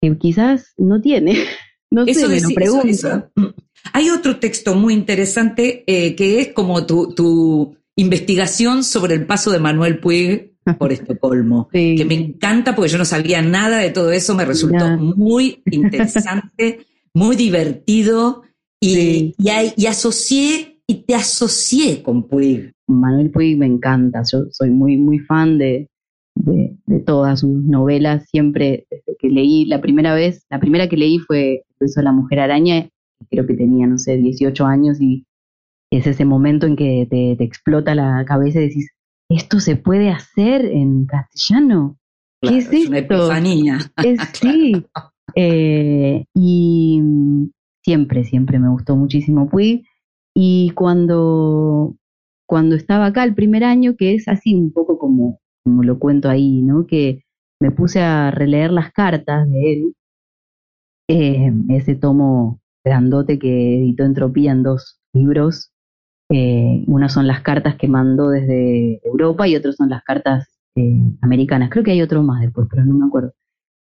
[0.00, 1.34] que quizás no tiene.
[1.90, 2.86] No sé, Eso me lo pregunto.
[2.86, 3.54] eso- eso.
[3.94, 9.50] Hay otro texto muy interesante eh, que es como tu, tu investigación sobre el paso
[9.50, 11.94] de Manuel Puig por Estocolmo, Sí.
[11.96, 16.86] que me encanta porque yo no sabía nada de todo eso, me resultó muy interesante,
[17.14, 18.42] muy divertido
[18.78, 19.34] y, Sí.
[19.38, 22.72] y, hay- y asocié y te asocié con Puig.
[22.88, 25.88] Manuel Puig me encanta, yo soy muy, muy fan de,
[26.34, 30.96] de, de todas sus novelas, siempre desde que leí la primera vez, la primera que
[30.96, 32.88] leí fue de la mujer araña,
[33.30, 35.26] creo que tenía, no sé, 18 años y
[35.90, 38.90] es ese momento en que te, te explota la cabeza y decís,
[39.30, 41.98] ¿esto se puede hacer en castellano?
[42.42, 43.14] ¿Qué Claro, es es una esto?
[43.14, 43.78] epifanía.
[43.96, 44.72] Es, sí.
[45.34, 47.02] Eh, y
[47.84, 49.84] siempre, siempre me gustó muchísimo Puig.
[50.40, 51.96] Y cuando,
[52.46, 56.62] cuando estaba acá el primer año, que es así un poco como, lo cuento ahí,
[56.62, 56.86] ¿no?
[56.86, 57.24] Que
[57.60, 59.96] me puse a releer las cartas de él,
[61.08, 65.72] eh, ese tomo grandote que editó Entropía en dos libros.
[66.30, 71.00] Eh, unas son las cartas que mandó desde Europa y otras son las cartas eh,
[71.20, 71.68] americanas.
[71.68, 73.32] Creo que hay otro más después, pero no me acuerdo.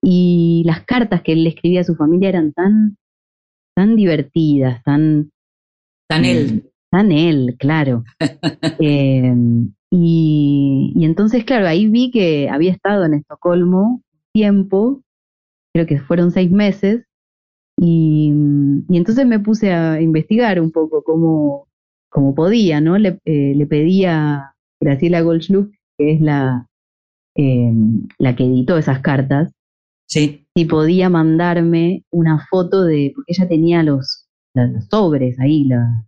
[0.03, 2.97] Y las cartas que él escribía a su familia eran tan,
[3.77, 5.31] tan divertidas, tan,
[6.09, 6.71] Tan él.
[6.91, 8.05] tan él, claro.
[8.81, 9.35] Eh,
[9.91, 15.03] y, y entonces, claro, ahí vi que había estado en Estocolmo tiempo,
[15.75, 17.05] creo que fueron seis meses,
[17.81, 18.33] y,
[18.89, 21.67] y entonces me puse a investigar un poco cómo,
[22.11, 22.99] cómo podía, ¿no?
[22.99, 26.67] Le, eh, le pedí a Graciela Goldschluck, que es la,
[27.37, 27.73] eh,
[28.19, 29.53] la que editó esas cartas,
[30.07, 30.47] Sí.
[30.57, 36.05] si podía mandarme una foto de, porque ella tenía los, los sobres ahí, la-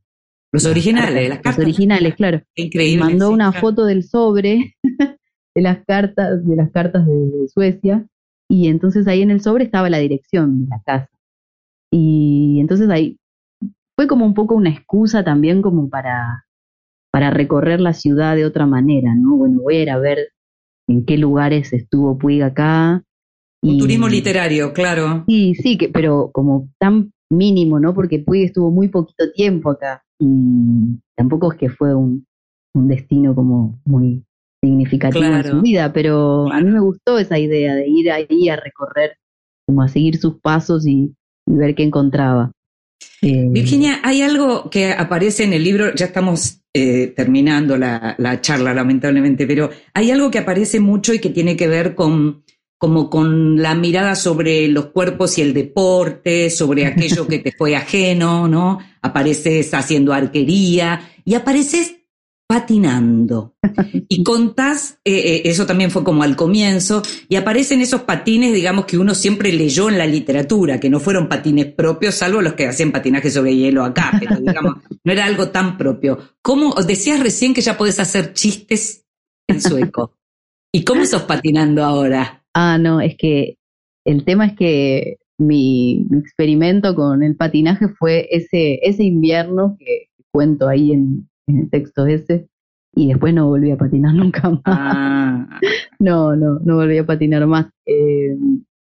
[0.53, 1.65] Los originales, las los cartas.
[1.65, 2.43] originales, claro.
[2.55, 3.05] Qué Increíble.
[3.05, 3.67] mandó sí, una claro.
[3.69, 4.75] foto del sobre
[5.55, 8.07] de las cartas, de las cartas de, de Suecia,
[8.49, 11.09] y entonces ahí en el sobre estaba la dirección de la casa.
[11.93, 13.17] Y entonces ahí
[13.97, 16.45] fue como un poco una excusa también como para,
[17.13, 19.37] para recorrer la ciudad de otra manera, ¿no?
[19.37, 20.19] Bueno, voy a ir a ver
[20.89, 23.03] en qué lugares estuvo Puig acá.
[23.63, 25.25] Un turismo literario, claro.
[25.29, 27.95] Sí, sí, que, pero como tan mínimo, ¿no?
[27.95, 32.27] Porque Puig estuvo muy poquito tiempo acá y tampoco es que fue un,
[32.75, 34.25] un destino como muy
[34.63, 38.57] significativo en su vida, pero a mí me gustó esa idea de ir ahí a
[38.57, 39.17] recorrer,
[39.67, 41.15] como a seguir sus pasos y,
[41.47, 42.53] y ver qué encontraba.
[43.23, 48.41] Eh, Virginia, hay algo que aparece en el libro, ya estamos eh, terminando la, la
[48.41, 52.45] charla lamentablemente, pero hay algo que aparece mucho y que tiene que ver con
[52.81, 57.77] como con la mirada sobre los cuerpos y el deporte, sobre aquello que te fue
[57.77, 58.79] ajeno, ¿no?
[59.03, 61.97] Apareces haciendo arquería y apareces
[62.49, 63.55] patinando.
[64.09, 68.87] Y contás, eh, eh, eso también fue como al comienzo, y aparecen esos patines, digamos,
[68.87, 72.67] que uno siempre leyó en la literatura, que no fueron patines propios, salvo los que
[72.67, 76.19] hacían patinaje sobre hielo acá, pero digamos, no era algo tan propio.
[76.41, 79.05] ¿Cómo, decías recién que ya podés hacer chistes
[79.47, 80.17] en sueco?
[80.73, 82.40] ¿Y cómo sos patinando ahora?
[82.55, 83.57] Ah, no, es que
[84.05, 90.09] el tema es que mi, mi experimento con el patinaje fue ese, ese invierno que
[90.33, 92.49] cuento ahí en, en el texto ese,
[92.95, 94.63] y después no volví a patinar nunca más.
[94.67, 95.61] Ah,
[95.99, 97.67] No, no, no volví a patinar más.
[97.87, 98.37] Eh,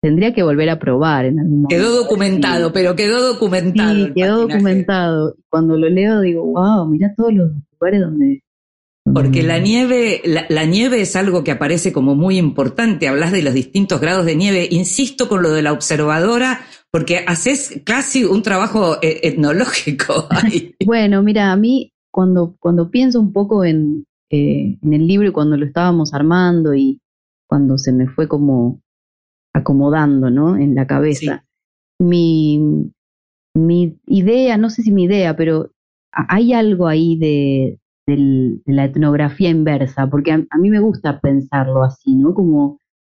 [0.03, 1.75] tendría que volver a probar en algún momento.
[1.75, 3.95] quedó documentado, pero quedó documentado.
[3.95, 4.53] Sí, quedó patinaje.
[4.55, 5.35] documentado.
[5.49, 8.43] Cuando lo leo digo, wow, mira todos los lugares donde...
[9.15, 13.09] Porque la donde- nieve, la, la nieve es algo que aparece como muy importante.
[13.09, 14.69] Hablas de los distintos grados de nieve.
[14.71, 20.75] Insisto con lo de la observadora, porque haces casi un trabajo eh, etnológico ahí.
[20.85, 25.33] Bueno, mira, a mí cuando, cuando pienso un poco en, eh, en el libro y
[25.33, 26.99] cuando lo estábamos armando y
[27.49, 28.81] cuando se me fue como
[29.55, 30.57] acomodando, ¿no?
[30.57, 31.45] En la cabeza,
[32.01, 32.91] mi,
[33.55, 35.71] mi idea, no sé si mi idea, pero
[36.13, 41.83] hay algo ahí de, del- de la etnografía inversa, porque a, mí me gusta pensarlo
[41.83, 42.35] así, ¿no?
[42.35, 42.79] Como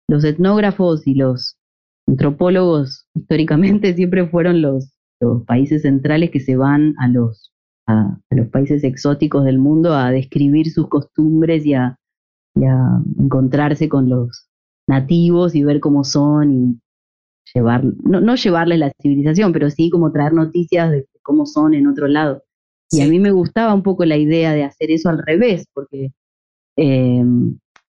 [0.10, 1.58] los etnógrafos y los
[2.08, 7.54] antropólogos históricamente siempre fueron los, los países centrales que se van a los,
[7.88, 11.98] a, los países exóticos del mundo a describir sus costumbres y a,
[12.56, 14.48] y a encontrarse con los
[14.88, 16.80] nativos y ver cómo son y
[17.54, 21.88] llevar, no, no llevarles la civilización, pero sí como traer noticias de cómo son en
[21.88, 22.44] otro lado.
[22.92, 26.12] Y a mí me gustaba un poco la idea de hacer eso al revés, porque
[26.78, 27.24] eh,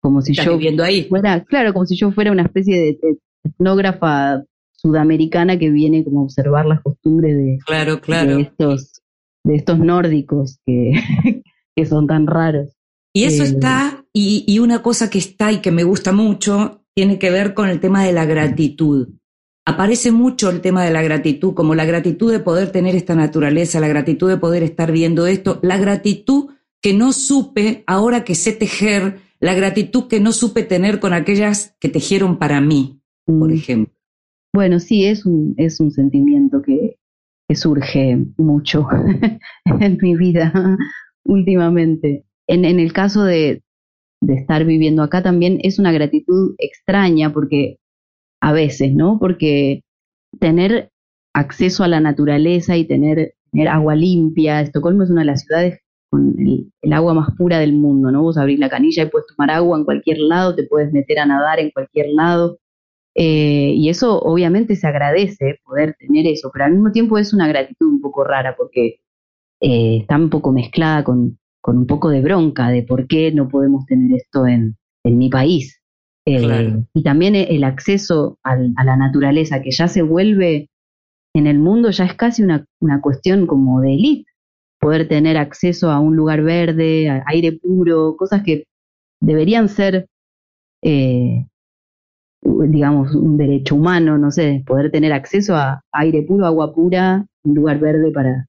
[0.00, 1.04] como si yo viviendo ahí.
[1.04, 4.42] fuera, claro, como si yo fuera una especie de, de etnógrafa
[4.72, 8.38] sudamericana que viene como a observar las costumbres de, Claro, de claro.
[8.38, 9.02] estos,
[9.44, 10.92] de estos nórdicos que,
[11.76, 12.72] que son tan raros.
[13.12, 16.82] Y eso Eh, está, y, y una cosa que está y que me gusta mucho,
[16.94, 19.08] tiene que ver con el tema de la gratitud.
[19.68, 23.80] Aparece mucho el tema de la gratitud, como la gratitud de poder tener esta naturaleza,
[23.80, 26.50] la gratitud de poder estar viendo esto, la gratitud
[26.80, 31.76] que no supe, ahora que sé tejer, la gratitud que no supe tener con aquellas
[31.80, 33.54] que tejieron para mí, por Mm.
[33.54, 33.92] ejemplo.
[34.54, 36.96] Bueno, sí, es un, es un sentimiento que,
[37.48, 38.86] que surge mucho
[39.80, 40.52] en mi vida
[41.24, 42.24] últimamente.
[42.46, 43.62] En, en el caso de,
[44.22, 47.78] de estar viviendo acá también es una gratitud extraña porque
[48.40, 49.18] a veces, ¿no?
[49.18, 49.82] Porque
[50.38, 50.90] tener
[51.34, 53.34] acceso a la naturaleza y tener,
[53.68, 55.80] agua limpia, Estocolmo es una de las ciudades
[56.10, 58.22] con el, agua más pura del mundo, ¿no?
[58.22, 61.26] Vos abrís la canilla y puedes tomar agua en cualquier lado, te puedes meter a
[61.26, 62.58] nadar en cualquier lado.
[63.14, 67.48] Eh, y eso obviamente se agradece poder tener eso, pero al mismo tiempo es una
[67.48, 69.00] gratitud un poco rara porque
[69.60, 73.86] eh, está un poco mezclada con, un poco de bronca de por qué no podemos
[73.86, 75.80] tener esto en mi país.
[76.26, 76.82] Eh.
[76.92, 80.68] Y también el acceso a la naturaleza que ya se vuelve
[81.34, 84.30] en el mundo, ya es casi una, una cuestión como de élite,
[84.80, 88.64] poder tener acceso a un lugar verde, a aire puro, cosas que
[89.20, 90.08] deberían ser
[90.82, 91.46] eh,
[92.42, 97.54] digamos, un derecho humano, no sé, poder tener acceso a aire puro, agua pura, un
[97.54, 98.46] lugar verde para,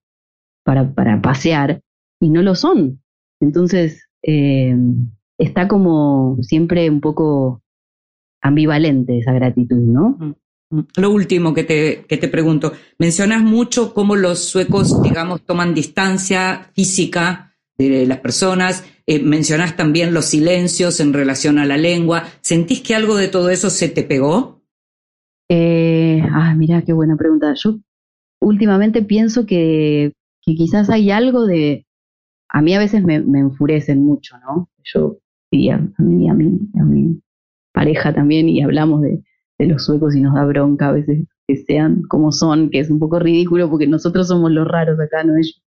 [0.63, 1.81] para, para pasear,
[2.21, 3.01] y no lo son.
[3.39, 4.75] Entonces, eh,
[5.37, 7.61] está como siempre un poco
[8.41, 10.35] ambivalente esa gratitud, ¿no?
[10.97, 16.71] Lo último que te, que te pregunto, mencionas mucho cómo los suecos, digamos, toman distancia
[16.73, 22.81] física de las personas, eh, mencionas también los silencios en relación a la lengua, ¿sentís
[22.81, 24.61] que algo de todo eso se te pegó?
[25.49, 27.53] Eh, ah, mira, qué buena pregunta.
[27.55, 27.79] Yo
[28.41, 30.11] últimamente pienso que,
[30.41, 31.85] que quizás hay algo de...
[32.49, 34.69] A mí a veces me, me enfurecen mucho, ¿no?
[34.83, 35.17] Yo,
[35.51, 37.21] y a, mí, a mí, a mi
[37.77, 39.21] pareja también, y hablamos de,
[39.59, 42.89] de los suecos y nos da bronca a veces que sean como son, que es
[42.89, 45.61] un poco ridículo porque nosotros somos los raros acá, no ellos.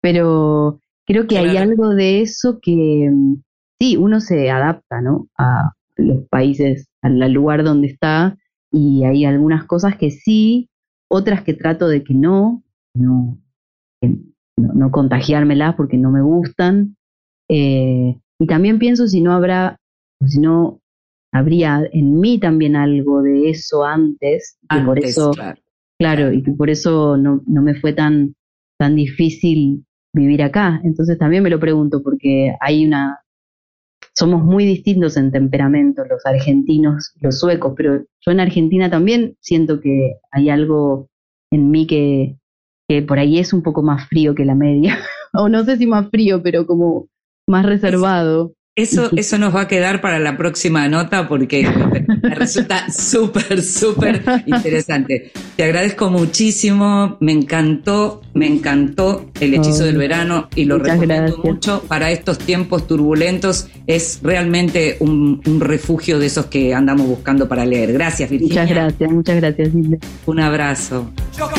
[0.00, 3.42] Pero creo que hay algo de eso que mm,
[3.78, 5.28] sí, uno se adapta, ¿no?
[5.36, 8.38] A los países, al lugar donde está,
[8.72, 10.70] y hay algunas cosas que sí,
[11.10, 12.62] otras que trato de que no,
[12.94, 13.36] no,
[14.00, 14.16] que
[14.56, 16.96] no, no contagiármelas porque no me gustan.
[17.50, 19.78] Eh, y también pienso si no habrá,
[20.24, 20.80] si no
[21.32, 25.60] habría en mí también algo de eso antes, y por eso, claro.
[25.98, 28.34] claro, y que por eso no, no me fue tan,
[28.78, 30.80] tan difícil vivir acá.
[30.84, 33.20] Entonces también me lo pregunto, porque hay una,
[34.14, 39.80] somos muy distintos en temperamento los argentinos, los suecos, pero yo en Argentina también siento
[39.80, 41.08] que hay algo
[41.52, 42.36] en mí que,
[42.88, 44.98] que por ahí es un poco más frío que la media,
[45.32, 47.08] o no sé si más frío, pero como
[47.46, 48.52] más reservado.
[48.76, 51.68] Eso, eso nos va a quedar para la próxima nota porque
[52.22, 55.32] me, resulta súper, súper interesante.
[55.56, 61.44] Te agradezco muchísimo, me encantó, me encantó el hechizo del verano y lo recomiendo gracias.
[61.44, 63.66] mucho para estos tiempos turbulentos.
[63.88, 67.92] Es realmente un, un refugio de esos que andamos buscando para leer.
[67.92, 68.62] Gracias, Virginia.
[68.62, 69.68] Muchas gracias, muchas gracias.
[70.26, 71.10] Un abrazo.
[71.36, 71.50] Yo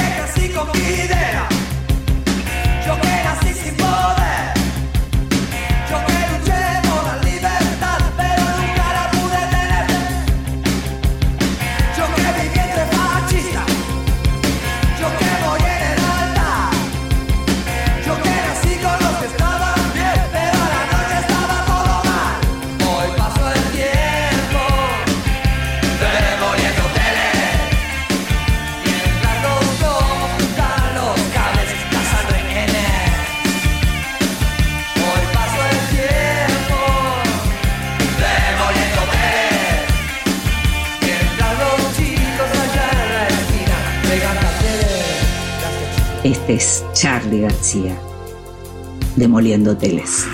[46.55, 47.97] es Charlie García,
[49.15, 50.25] demoliendo teles.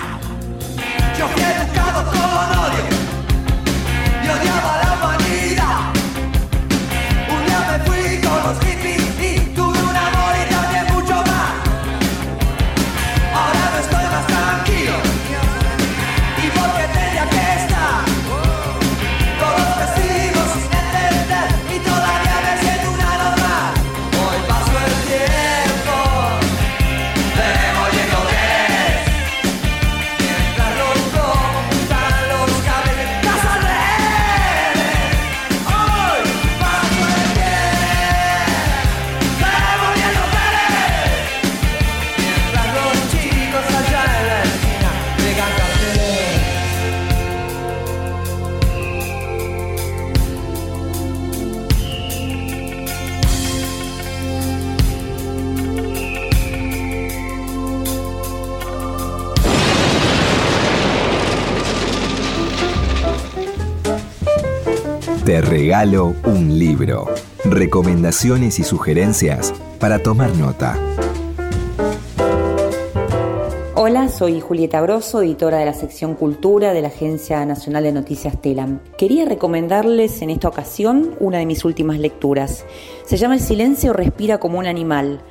[65.58, 67.08] Regalo un libro.
[67.44, 70.78] Recomendaciones y sugerencias para tomar nota.
[73.74, 78.40] Hola, soy Julieta Grosso, editora de la sección Cultura de la Agencia Nacional de Noticias
[78.40, 78.82] TELAM.
[79.00, 82.64] Quería recomendarles en esta ocasión una de mis últimas lecturas.
[83.08, 85.22] Se llama El silencio respira como un animal.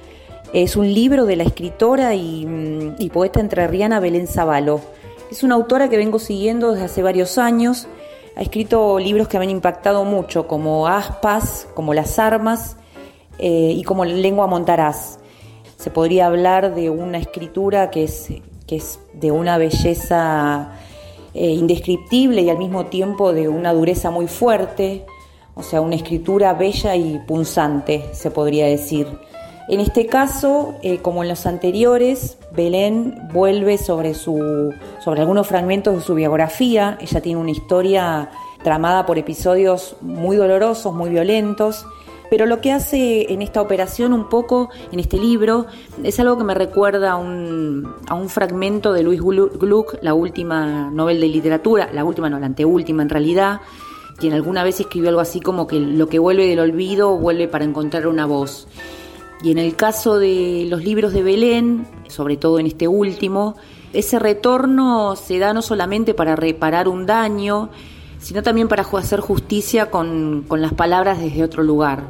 [0.53, 4.81] Es un libro de la escritora y, mm, y poeta entrerriana Belén Zavalo.
[5.31, 7.87] Es una autora que vengo siguiendo desde hace varios años
[8.37, 12.77] ha escrito libros que me han impactado mucho, como Aspas, como Las Armas
[13.39, 15.19] eh, y como Lengua Montaraz.
[15.79, 18.29] Se podría hablar de una escritura que es,
[18.67, 20.73] que es de una belleza
[21.33, 25.07] eh, indescriptible y al mismo tiempo de una dureza muy fuerte,
[25.55, 29.09] o sea, una escritura bella y punzante, se podría decir.
[29.69, 34.73] En este caso, eh, como en los anteriores, Belén vuelve sobre, su,
[35.05, 36.97] sobre algunos fragmentos de su biografía.
[37.01, 38.31] Ella tiene una historia
[38.63, 41.85] tramada por episodios muy dolorosos, muy violentos.
[42.31, 45.67] Pero lo que hace en esta operación un poco, en este libro,
[46.03, 50.91] es algo que me recuerda a un, a un fragmento de Luis Gluck, la última
[50.91, 53.61] novela de literatura, la última no, la anteúltima en realidad,
[54.17, 57.65] quien alguna vez escribió algo así como que lo que vuelve del olvido vuelve para
[57.65, 58.67] encontrar una voz.
[59.43, 63.57] Y en el caso de los libros de Belén, sobre todo en este último,
[63.93, 67.71] ese retorno se da no solamente para reparar un daño,
[68.19, 72.05] sino también para hacer justicia con, las palabras desde otro lugar.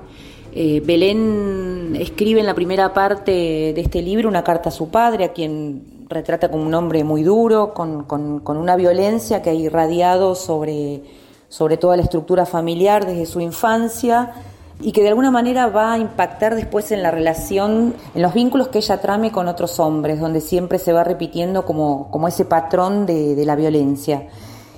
[0.53, 3.31] Eh, Belén escribe en la primera parte
[3.75, 7.23] de este libro una carta a su padre, a quien retrata como un hombre muy
[7.23, 11.03] duro, con, con una violencia que ha irradiado sobre,
[11.49, 14.33] sobre toda la estructura familiar desde su infancia
[14.81, 18.69] y que de alguna manera va a impactar después en la relación, en los vínculos
[18.69, 23.07] que ella trame con otros hombres, donde siempre se va repitiendo como, como ese patrón
[23.07, 24.29] de, la violencia.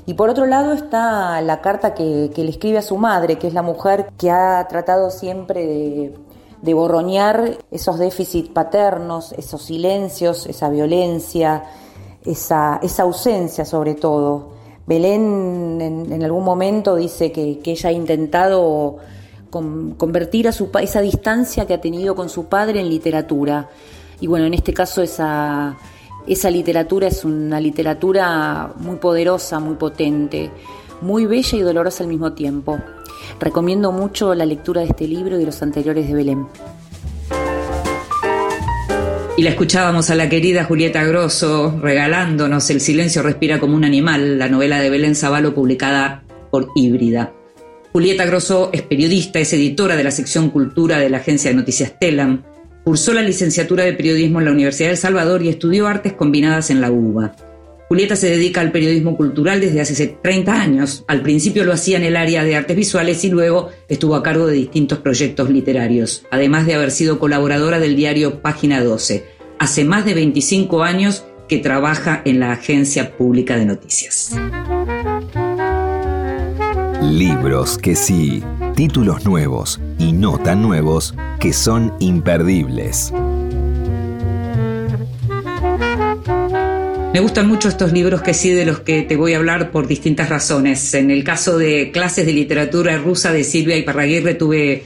[0.06, 3.54] Y por otro lado está la carta que, le escribe a su madre, que es
[3.54, 6.14] la mujer que ha tratado siempre de,
[6.62, 11.64] de borroñar esos déficits paternos, esos silencios, esa violencia,
[12.24, 14.50] esa, esa ausencia sobre todo.
[14.86, 18.96] Belén en, algún momento dice que, que ella ha intentado
[19.50, 23.68] convertir a su, esa distancia que ha tenido con su padre en literatura.
[24.20, 25.76] Y bueno, en este caso esa,
[26.26, 30.50] esa literatura es una literatura muy poderosa, muy potente,
[31.00, 32.78] muy bella y dolorosa al mismo tiempo.
[33.40, 36.46] Recomiendo mucho la lectura de este libro y de los anteriores de Belén.
[39.38, 44.36] Y la escuchábamos a la querida Julieta Grosso regalándonos El silencio respira como un animal,
[44.36, 47.37] la novela de Belén Zavalo publicada por Híbrida.
[47.92, 51.98] Julieta Grosso es periodista, es editora de la sección Cultura de la agencia de noticias
[51.98, 52.44] Telam.
[52.84, 56.80] Cursó la licenciatura de periodismo en la Universidad del Salvador y estudió artes combinadas en
[56.80, 57.34] la UBA.
[57.88, 61.04] Julieta se dedica al periodismo cultural desde hace 30 años.
[61.08, 64.46] Al principio lo hacía en el área de artes visuales y luego estuvo a cargo
[64.46, 69.24] de distintos proyectos literarios, además de haber sido colaboradora del diario Página 12.
[69.58, 74.36] Hace más de 25 años que trabaja en la Agencia Pública de Noticias.
[77.08, 78.42] Libros que sí,
[78.76, 83.14] títulos nuevos y no tan nuevos que son imperdibles.
[87.14, 89.86] Me gustan mucho estos libros que sí de los que te voy a hablar por
[89.86, 90.92] distintas razones.
[90.92, 94.82] En el caso de clases de literatura rusa de Silvia Iparraguirre tuve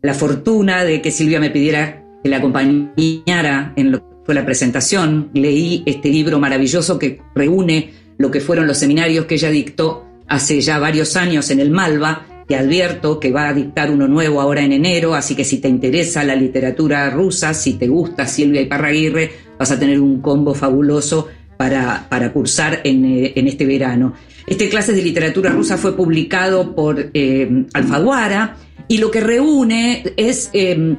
[0.00, 4.46] la fortuna de que Silvia me pidiera que la acompañara en lo que fue la
[4.46, 5.28] presentación.
[5.34, 10.60] Leí este libro maravilloso que reúne lo que fueron los seminarios que ella dictó hace
[10.60, 12.26] ya varios años en el Malva.
[12.46, 15.68] Te advierto que va a dictar uno nuevo ahora en enero, así que si te
[15.68, 21.28] interesa la literatura rusa, si te gusta Silvia Iparraguirre, vas a tener un combo fabuloso
[21.58, 24.14] para, para cursar en, eh, en este verano.
[24.46, 28.56] Este clase de literatura rusa fue publicado por eh, Alfaguara
[28.86, 30.96] y lo que reúne es eh,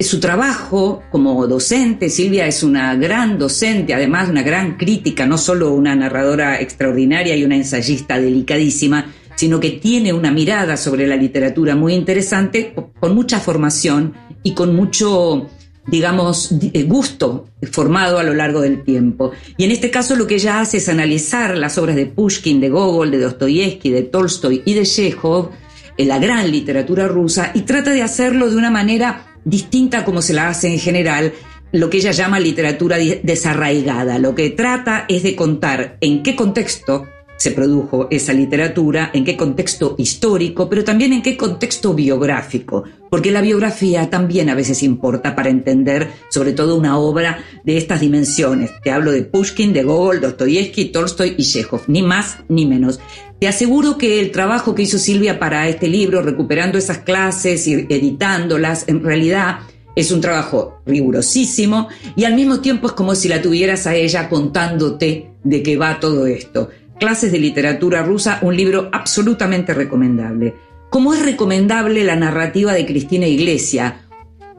[0.00, 5.72] su trabajo como docente, Silvia es una gran docente, además una gran crítica, no solo
[5.72, 11.74] una narradora extraordinaria y una ensayista delicadísima, sino que tiene una mirada sobre la literatura
[11.74, 14.12] muy interesante, con mucha formación
[14.42, 15.48] y con mucho,
[15.86, 19.32] digamos, eh, gusto formado a lo largo del tiempo.
[19.56, 22.68] Y en este caso lo que ella hace es analizar las obras de Pushkin, de
[22.68, 25.50] Gogol, de Dostoyevsky, de Tolstoy y de Chekhov,
[25.96, 30.32] en la gran literatura rusa, y trata de hacerlo de una manera distinta como se
[30.32, 31.32] la hace en general,
[31.72, 34.18] lo que ella llama literatura desarraigada.
[34.18, 37.06] Lo que trata es de contar en qué contexto
[37.42, 43.32] se produjo esa literatura, en qué contexto histórico, pero también en qué contexto biográfico, porque
[43.32, 48.70] la biografía también a veces importa para entender sobre todo una obra de estas dimensiones.
[48.84, 53.00] Te hablo de Pushkin, de Gogol, Dostoyevsky, Tolstoy y Chekhov, ni más ni menos.
[53.40, 57.72] Te aseguro que el trabajo que hizo Silvia para este libro, recuperando esas clases y
[57.88, 59.62] editándolas, en realidad
[59.96, 64.28] es un trabajo rigurosísimo y al mismo tiempo es como si la tuvieras a ella
[64.28, 66.70] contándote de qué va todo esto.
[67.02, 70.54] Clases de Literatura Rusa, un libro absolutamente recomendable.
[70.88, 74.02] Como es recomendable la narrativa de Cristina Iglesia,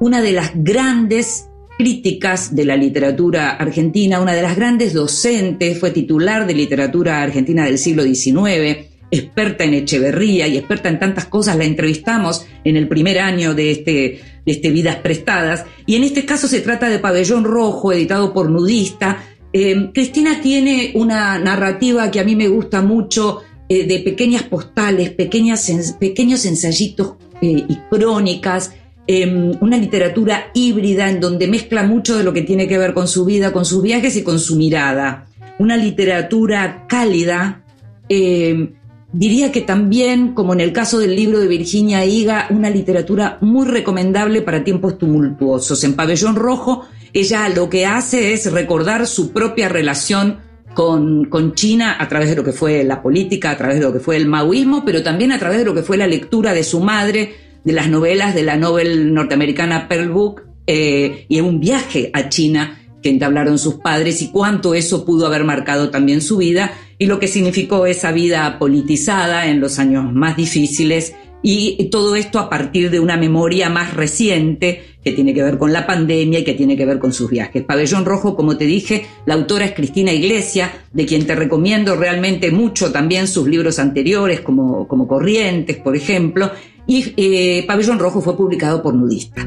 [0.01, 5.91] una de las grandes críticas de la literatura argentina, una de las grandes docentes, fue
[5.91, 11.55] titular de literatura argentina del siglo XIX, experta en Echeverría y experta en tantas cosas,
[11.55, 16.25] la entrevistamos en el primer año de este, de este Vidas Prestadas, y en este
[16.25, 19.23] caso se trata de Pabellón Rojo, editado por Nudista,
[19.53, 25.11] eh, Cristina tiene una narrativa que a mí me gusta mucho eh, de pequeñas postales,
[25.11, 28.73] pequeños ensayitos eh, y crónicas,
[29.05, 33.07] em, una literatura híbrida en donde mezcla mucho de lo que tiene que ver con
[33.07, 35.27] su vida, con sus viajes y con su mirada.
[35.59, 37.63] Una literatura cálida,
[38.09, 38.73] em,
[39.11, 43.67] diría que también, como en el caso del libro de Virginia Higa, una literatura muy
[43.67, 45.83] recomendable para tiempos tumultuosos.
[45.83, 50.39] En Pabellón Rojo ella lo que hace es recordar su propia relación
[50.73, 53.93] con, con, China a través de lo que fue la política, a través de lo
[53.93, 56.63] que fue el maoísmo, pero también a través de lo que fue la lectura de
[56.63, 62.09] su madre, de las novelas de la novel norteamericana Pearl Book eh, y un viaje
[62.13, 66.73] a China que entablaron sus padres y cuánto eso pudo haber marcado también su vida
[66.97, 71.13] y lo que significó esa vida politizada en los años más difíciles.
[71.45, 75.73] Y todo esto a partir de una memoria más reciente que tiene que ver con
[75.73, 77.63] la pandemia y que tiene que ver con sus viajes.
[77.63, 82.51] Pabellón Rojo, como te dije, la autora es Cristina Iglesia, de quien te recomiendo realmente
[82.51, 86.51] mucho también sus libros anteriores, como, como Corrientes, por ejemplo,
[86.87, 89.45] y eh, Pabellón Rojo fue publicado por Nudista.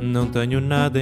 [0.00, 1.00] Não tenho nada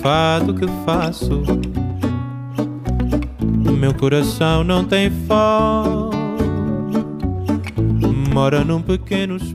[0.00, 1.42] fado que faço.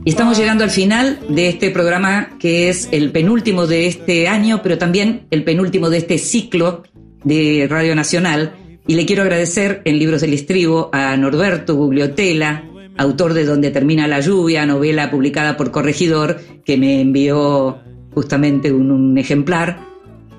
[0.04, 4.78] Estamos llegando al final de este programa que es el penúltimo de este año, pero
[4.78, 6.82] también el penúltimo de este ciclo
[7.22, 8.54] de Radio Nacional.
[8.86, 12.64] Y le quiero agradecer en Libros del Estribo a Norberto Gugliotela,
[12.96, 17.78] autor de Donde termina la lluvia, novela publicada por Corregidor, que me envió
[18.14, 19.89] justamente un ejemplar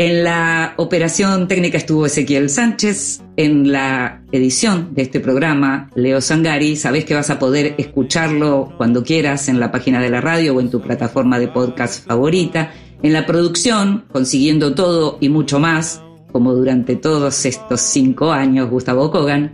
[0.01, 6.75] en la operación técnica estuvo Ezequiel Sánchez, en la edición de este programa Leo Sangari.
[6.75, 10.59] Sabes que vas a poder escucharlo cuando quieras en la página de la radio o
[10.59, 12.71] en tu plataforma de podcast favorita.
[13.03, 19.11] En la producción, consiguiendo todo y mucho más, como durante todos estos cinco años, Gustavo
[19.11, 19.51] Kogan.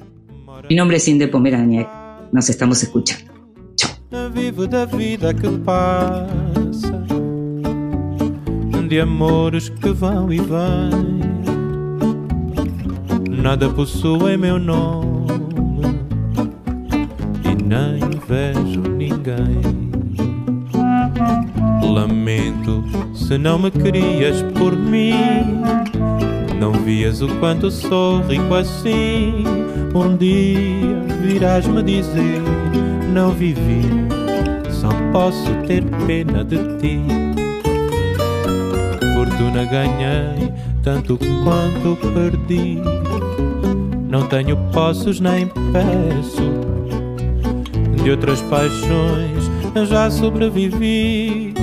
[0.69, 1.89] Mi nombre es Inde Pomeraniec.
[2.31, 3.33] Nos estamos escuchando.
[3.75, 3.91] Chao.
[8.87, 11.27] De amores que vão e vêm.
[13.29, 15.27] Nada possui meu nome
[17.43, 19.61] e nem vejo ninguém.
[21.83, 22.83] Lamento
[23.13, 25.13] se não me querias por mim.
[26.59, 29.43] Não vias o quanto sou rico assim.
[29.93, 32.41] Um dia virás me dizer:
[33.13, 33.81] Não vivi,
[34.71, 37.26] só posso ter pena de ti.
[39.57, 40.53] Fortuna ganhei,
[40.83, 42.79] tanto quanto perdi.
[44.07, 46.51] Não tenho posses nem peço.
[48.03, 51.53] De outras paixões eu já sobrevivi.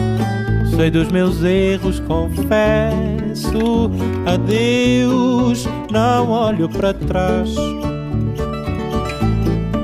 [0.74, 3.90] Sei dos meus erros, confesso.
[4.26, 7.54] Adeus, não olho para trás.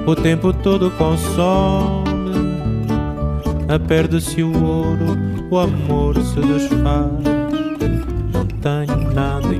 [0.06, 2.10] O tempo todo consome.
[3.86, 5.16] Perde-se o ouro,
[5.48, 7.29] o amor se desfaz.
[9.14, 9.59] Não tenho